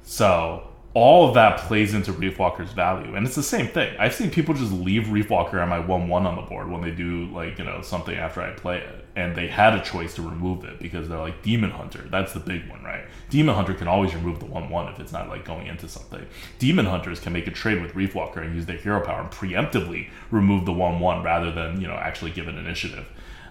[0.02, 3.16] So all of that plays into Reef Walker's value.
[3.16, 3.96] And it's the same thing.
[3.98, 6.82] I've seen people just leave Reef Walker on my 1 1 on the board when
[6.82, 9.04] they do, like, you know, something after I play it.
[9.16, 12.06] And they had a choice to remove it because they're like, Demon Hunter.
[12.10, 13.06] That's the big one, right?
[13.28, 16.24] Demon Hunter can always remove the 1 1 if it's not, like, going into something.
[16.60, 19.30] Demon Hunters can make a trade with Reef Walker and use their hero power and
[19.30, 23.06] preemptively remove the 1 1 rather than, you know, actually give an initiative.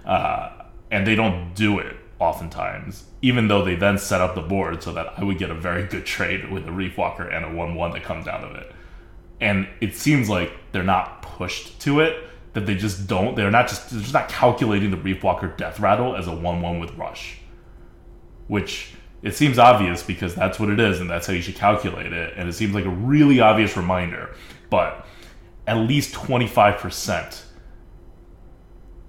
[0.06, 0.50] Uh,
[0.92, 4.94] and they don't do it oftentimes, even though they then set up the board so
[4.94, 7.76] that I would get a very good trade with a Reef Walker and a 1
[7.76, 8.72] 1 that comes out of it.
[9.42, 13.68] And it seems like they're not pushed to it, that they just don't, they're not
[13.68, 16.96] just, they're just not calculating the Reef Walker death rattle as a 1 1 with
[16.96, 17.38] Rush.
[18.48, 22.14] Which it seems obvious because that's what it is and that's how you should calculate
[22.14, 22.34] it.
[22.38, 24.36] And it seems like a really obvious reminder.
[24.70, 25.06] But
[25.68, 27.44] at least 25%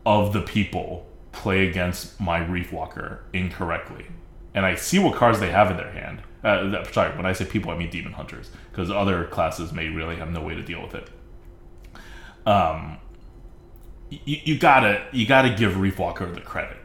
[0.07, 4.07] of the people play against my Reef Walker incorrectly.
[4.55, 6.23] And I see what cards they have in their hand.
[6.43, 10.17] Uh, sorry, when I say people, I mean demon hunters, because other classes may really
[10.17, 11.11] have no way to deal with it.
[12.47, 12.99] Um,
[14.11, 16.77] you, you gotta you gotta give Reef Walker the credit,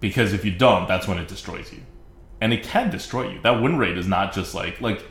[0.00, 1.82] because if you don't, that's when it destroys you,
[2.40, 3.40] and it can destroy you.
[3.42, 5.04] That win rate is not just like like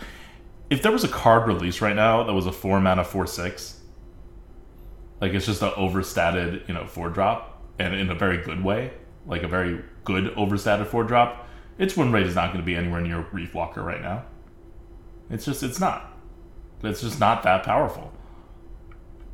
[0.72, 3.80] if there was a card released right now that was a four mana four six,
[5.22, 8.91] like it's just an overstated you know four drop and in a very good way,
[9.25, 12.75] like a very good overstated four drop, its win rate is not going to be
[12.75, 14.25] anywhere near Reef Walker right now.
[15.30, 16.17] It's just, it's not.
[16.84, 18.11] It's just not that powerful.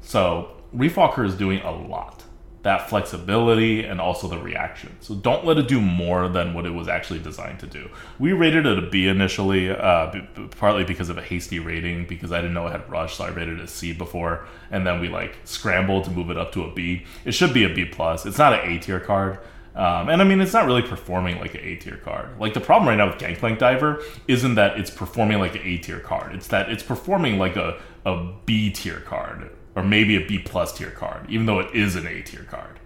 [0.02, 2.25] So, Reef Walker is doing a lot.
[2.66, 4.98] That flexibility and also the reaction.
[5.00, 7.92] So, don't let it do more than what it was actually designed to do.
[8.18, 12.32] We rated it a B initially, uh, b- partly because of a hasty rating, because
[12.32, 15.00] I didn't know it had rush, so I rated it a C before, and then
[15.00, 17.06] we like scrambled to move it up to a B.
[17.24, 18.26] It should be a B plus.
[18.26, 19.38] It's not an A tier card.
[19.76, 22.40] Um, and I mean, it's not really performing like an A tier card.
[22.40, 25.78] Like the problem right now with Gangplank Diver isn't that it's performing like an A
[25.78, 26.34] tier card.
[26.34, 30.78] It's that it's performing like a, a B tier card or maybe a B plus
[30.78, 32.80] tier card, even though it is an A tier card.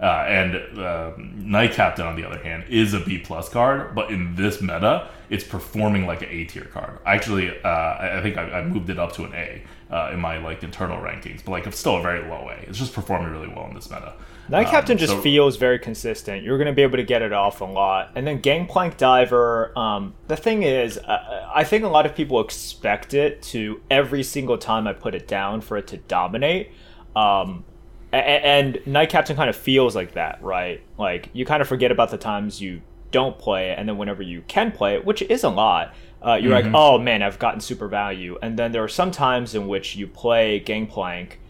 [0.00, 4.10] Uh, and uh, Knight Captain, on the other hand, is a B plus card, but
[4.10, 6.98] in this meta, it's performing like an A tier card.
[7.06, 10.20] Actually, uh, I, I think I, I, moved it up to an A uh, in
[10.20, 12.56] my like internal rankings, but like it's still a very low A.
[12.68, 14.14] It's just performing really well in this meta.
[14.48, 16.42] Knight Captain um, just so, feels very consistent.
[16.42, 18.12] You're going to be able to get it off a lot.
[18.14, 22.40] And then Gangplank Diver, um, the thing is, uh, I think a lot of people
[22.40, 26.72] expect it to every single time I put it down for it to dominate.
[27.16, 27.64] Um,
[28.12, 30.82] and, and Knight Captain kind of feels like that, right?
[30.98, 34.22] Like you kind of forget about the times you don't play it, and then whenever
[34.22, 36.72] you can play it, which is a lot, uh, you're mm-hmm.
[36.72, 38.38] like, oh man, I've gotten super value.
[38.42, 41.40] And then there are some times in which you play Gangplank,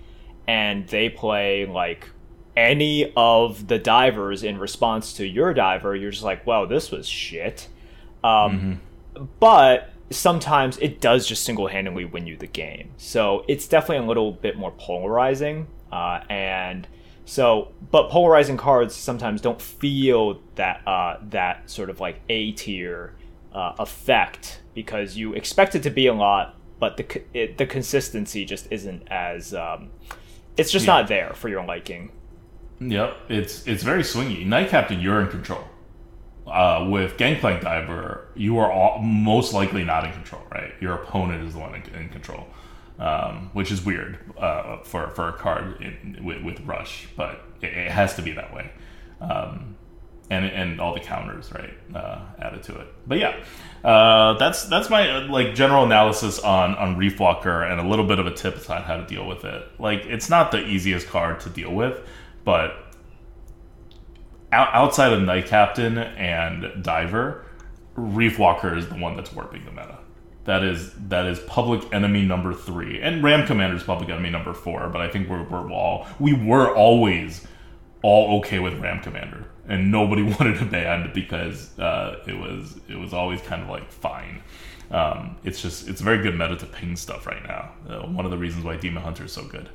[0.46, 2.08] and they play like
[2.56, 7.08] any of the divers in response to your diver, you're just like, wow, this was
[7.08, 7.68] shit.
[8.22, 8.80] Um,
[9.16, 9.24] mm-hmm.
[9.40, 12.90] But sometimes it does just single handedly win you the game.
[12.96, 15.66] So it's definitely a little bit more polarizing.
[15.90, 16.86] Uh, and
[17.24, 23.14] so, but polarizing cards sometimes don't feel that uh, that sort of like A tier
[23.52, 28.44] uh, effect because you expect it to be a lot, but the it, the consistency
[28.44, 29.90] just isn't as um,
[30.56, 30.94] it's just yeah.
[30.94, 32.10] not there for your liking.
[32.80, 34.44] Yep, it's it's very swingy.
[34.44, 35.64] Knight Captain, you're in control.
[36.46, 40.74] Uh, with Gangplank Diver, you are all, most likely not in control, right?
[40.78, 42.46] Your opponent is the one in, in control,
[42.98, 47.72] um, which is weird uh, for for a card in, with, with, Rush, but it,
[47.72, 48.70] it, has to be that way.
[49.22, 49.76] Um,
[50.28, 52.88] and and all the counters, right, uh, added to it.
[53.06, 53.42] But yeah,
[53.82, 58.18] uh, that's that's my like general analysis on on Reef Walker and a little bit
[58.18, 59.66] of a tip on how to deal with it.
[59.78, 62.00] Like, it's not the easiest card to deal with
[62.44, 62.84] but
[64.52, 67.44] outside of Knight Captain and Diver,
[67.96, 69.98] Reef Walker is the one that's warping the meta.
[70.44, 74.52] That is that is public enemy number three, and Ram Commander is public enemy number
[74.52, 74.88] four.
[74.88, 77.46] But I think we're, we're all we were always
[78.02, 82.96] all okay with Ram Commander, and nobody wanted to ban because uh, it was it
[82.96, 84.42] was always kind of like fine.
[84.90, 87.72] Um, it's just it's very good meta to ping stuff right now.
[87.88, 89.70] Uh, one of the reasons why Demon Hunter is so good.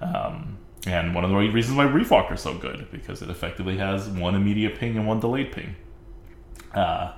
[0.00, 0.56] Um,
[0.86, 4.34] and one of the reasons why Reefwalker is so good because it effectively has one
[4.34, 5.74] immediate ping and one delayed ping.
[6.74, 7.12] Uh,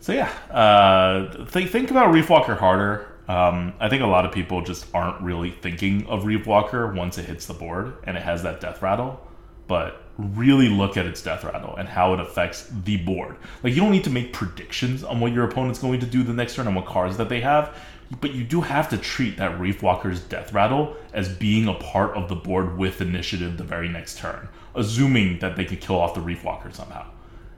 [0.00, 3.14] so yeah, uh, think think about Reefwalker harder.
[3.28, 7.26] Um, I think a lot of people just aren't really thinking of Reefwalker once it
[7.26, 9.20] hits the board and it has that death rattle.
[9.66, 13.36] But really look at its death rattle and how it affects the board.
[13.62, 16.32] Like you don't need to make predictions on what your opponent's going to do the
[16.32, 17.78] next turn and what cards that they have
[18.20, 22.16] but you do have to treat that Reef Walker's death rattle as being a part
[22.16, 26.14] of the board with initiative the very next turn, assuming that they could kill off
[26.14, 27.06] the Reef Walker somehow.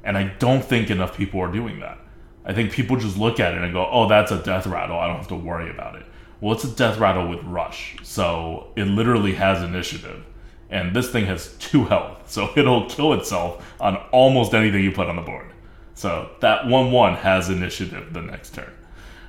[0.02, 1.98] And I don't think enough people are doing that.
[2.44, 4.98] I think people just look at it and go, oh, that's a death rattle.
[4.98, 6.06] I don't have to worry about it.
[6.40, 7.96] Well, it's a death rattle with rush.
[8.02, 10.24] So it literally has initiative.
[10.70, 12.16] And this thing has two health.
[12.30, 15.50] So it'll kill itself on almost anything you put on the board.
[15.94, 18.72] So that 1 1 has initiative the next turn.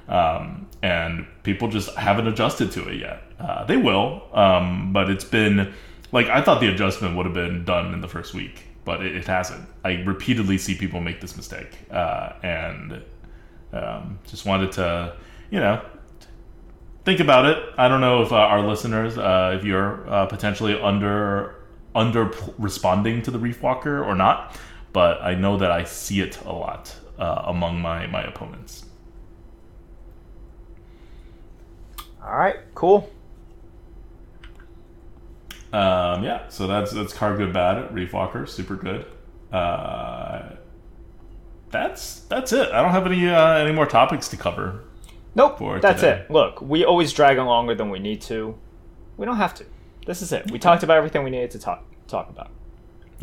[0.07, 3.23] Um, and people just haven't adjusted to it yet.
[3.39, 5.73] Uh, they will, um, but it's been
[6.11, 9.15] like I thought the adjustment would have been done in the first week, but it,
[9.15, 9.67] it hasn't.
[9.83, 13.01] I repeatedly see people make this mistake, uh, and
[13.73, 15.15] um, just wanted to,
[15.49, 15.81] you know,
[17.05, 17.57] think about it.
[17.77, 21.55] I don't know if uh, our listeners, uh, if you're uh, potentially under
[21.93, 24.57] under responding to the reef walker or not,
[24.93, 28.85] but I know that I see it a lot uh, among my my opponents.
[32.23, 33.09] All right, cool.
[35.73, 39.05] Um, yeah, so that's that's card good bad Reef Walker, super good.
[39.51, 40.55] Uh,
[41.71, 42.69] that's that's it.
[42.71, 44.83] I don't have any uh, any more topics to cover.
[45.33, 46.25] Nope, that's today.
[46.25, 46.31] it.
[46.31, 48.57] Look, we always drag on longer than we need to.
[49.15, 49.65] We don't have to.
[50.05, 50.51] This is it.
[50.51, 52.51] We talked about everything we needed to talk talk about.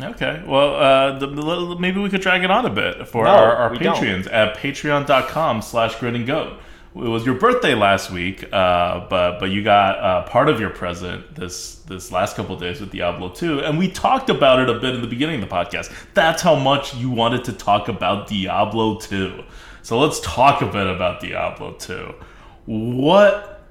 [0.01, 0.41] Okay.
[0.47, 3.75] Well, uh, the, maybe we could drag it on a bit for no, our, our
[3.75, 4.33] Patreons don't.
[4.33, 6.57] at patreon.com slash grinninggoat
[6.95, 10.71] it was your birthday last week, uh, but but you got uh, part of your
[10.71, 14.79] present this this last couple days with Diablo 2, and we talked about it a
[14.79, 15.93] bit in the beginning of the podcast.
[16.15, 19.43] That's how much you wanted to talk about Diablo 2.
[19.83, 22.13] So let's talk a bit about Diablo 2.
[22.65, 23.63] What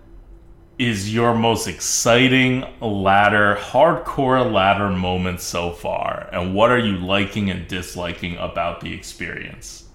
[0.79, 7.51] is your most exciting ladder, hardcore ladder moment so far, and what are you liking
[7.51, 9.88] and disliking about the experience?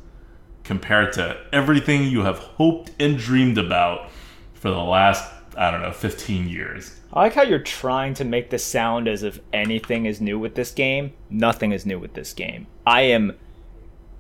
[0.63, 4.09] Compared to everything you have hoped and dreamed about
[4.53, 6.99] for the last, I don't know, 15 years.
[7.11, 10.55] I like how you're trying to make this sound as if anything is new with
[10.55, 11.13] this game.
[11.29, 12.67] Nothing is new with this game.
[12.87, 13.37] I am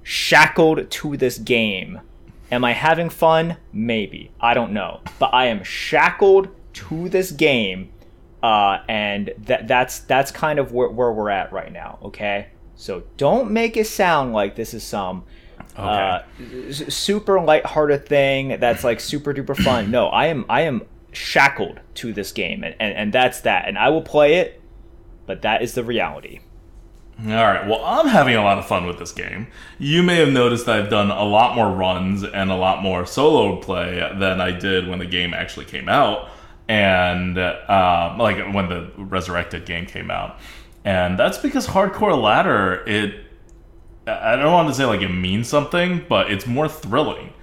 [0.03, 2.01] shackled to this game.
[2.51, 3.57] Am I having fun?
[3.71, 4.31] Maybe.
[4.39, 5.01] I don't know.
[5.17, 7.89] But I am shackled to this game.
[8.43, 12.47] Uh, and that that's that's kind of where, where we're at right now, okay?
[12.75, 15.23] So don't make it sound like this is some
[15.73, 15.81] Okay.
[15.81, 19.89] Uh, super lighthearted thing that's like super duper fun.
[19.89, 23.67] No, I am I am shackled to this game, and, and, and that's that.
[23.67, 24.61] And I will play it,
[25.25, 26.41] but that is the reality.
[27.19, 27.67] All right.
[27.67, 29.47] Well, I'm having a lot of fun with this game.
[29.77, 33.61] You may have noticed I've done a lot more runs and a lot more solo
[33.61, 36.29] play than I did when the game actually came out,
[36.67, 40.39] and uh, like when the Resurrected game came out.
[40.85, 43.25] And that's because Hardcore Ladder it
[44.05, 47.33] I don't want to say like it means something, but it's more thrilling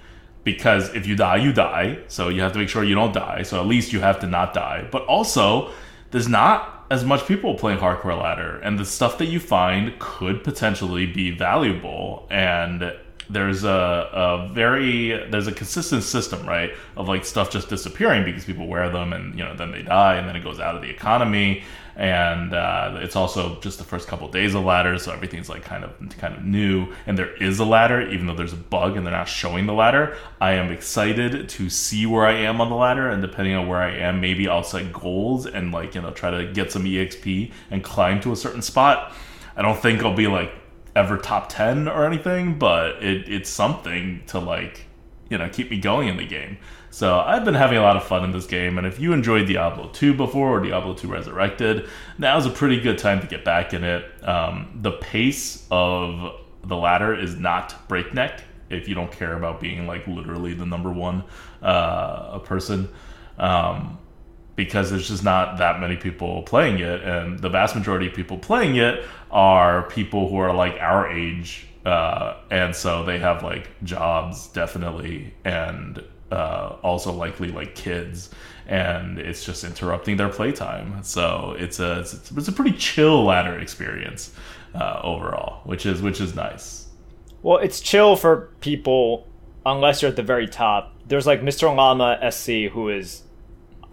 [0.43, 1.99] because if you die, you die.
[2.07, 3.43] So you have to make sure you don't die.
[3.43, 4.87] So at least you have to not die.
[4.91, 5.71] But also,
[6.11, 10.43] there's not as much people playing hardcore ladder, and the stuff that you find could
[10.43, 12.27] potentially be valuable.
[12.29, 12.93] And
[13.31, 18.45] there's a, a very there's a consistent system, right, of like stuff just disappearing because
[18.45, 20.81] people wear them, and you know then they die, and then it goes out of
[20.81, 21.63] the economy
[21.95, 25.63] and uh, it's also just the first couple of days of ladder, so everything's like
[25.63, 26.87] kind of kind of new.
[27.05, 29.73] And there is a ladder, even though there's a bug and they're not showing the
[29.73, 30.17] ladder.
[30.39, 33.81] I am excited to see where I am on the ladder, and depending on where
[33.81, 37.51] I am, maybe I'll set goals and like you know try to get some exp
[37.69, 39.13] and climb to a certain spot.
[39.55, 40.53] I don't think I'll be like
[40.95, 44.85] ever top ten or anything, but it, it's something to like
[45.29, 46.57] you know keep me going in the game.
[46.93, 49.47] So I've been having a lot of fun in this game, and if you enjoyed
[49.47, 51.87] Diablo 2 before or Diablo 2 Resurrected,
[52.17, 54.05] now's a pretty good time to get back in it.
[54.27, 56.35] Um, the pace of
[56.65, 60.91] the ladder is not breakneck if you don't care about being like literally the number
[60.91, 61.23] one
[61.61, 62.89] uh, person.
[63.37, 63.97] Um,
[64.63, 68.37] because there's just not that many people playing it, and the vast majority of people
[68.37, 73.69] playing it are people who are like our age, uh, and so they have like
[73.83, 78.29] jobs definitely, and uh, also likely like kids,
[78.67, 81.03] and it's just interrupting their playtime.
[81.03, 84.35] So it's a it's, it's a pretty chill ladder experience
[84.75, 86.87] uh, overall, which is which is nice.
[87.41, 89.27] Well, it's chill for people
[89.65, 90.93] unless you're at the very top.
[91.07, 91.73] There's like Mr.
[91.75, 93.23] Llama SC who is,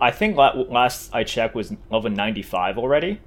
[0.01, 3.21] I think last I checked was level 95 already.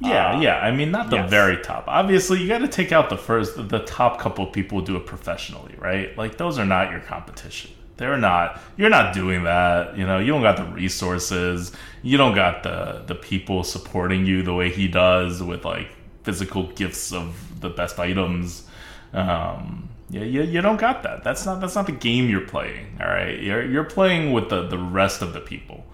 [0.00, 0.58] Yeah, Uh, yeah.
[0.58, 1.30] I mean, not the yes.
[1.30, 1.84] very top.
[1.86, 5.06] Obviously, you got to take out the first, the top couple people who do it
[5.06, 6.16] professionally, right?
[6.18, 7.70] Like those are not your competition.
[7.96, 8.60] They're not.
[8.76, 9.96] You're not doing that.
[9.96, 11.72] You know, you don't got the resources.
[12.02, 15.88] You don't got the the people supporting you the way he does with like
[16.24, 18.66] physical gifts of the best items.
[19.12, 21.22] Um, yeah, you, you don't got that.
[21.22, 22.98] That's not that's not the game you're playing.
[23.00, 25.84] All right, you're you're playing with the the rest of the people.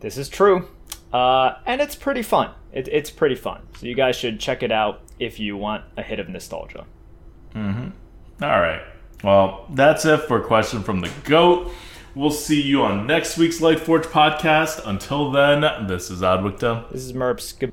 [0.00, 0.68] This is true.
[1.12, 2.50] Uh, and it's pretty fun.
[2.72, 3.62] It, it's pretty fun.
[3.78, 6.84] So you guys should check it out if you want a hit of nostalgia.
[7.56, 8.82] All right.
[9.24, 11.72] Well, that's it for a question from the GOAT.
[12.14, 14.86] We'll see you on next week's Lightforge podcast.
[14.86, 16.90] Until then, this is ADWCTA.
[16.90, 17.58] This is Merps.
[17.58, 17.72] Good.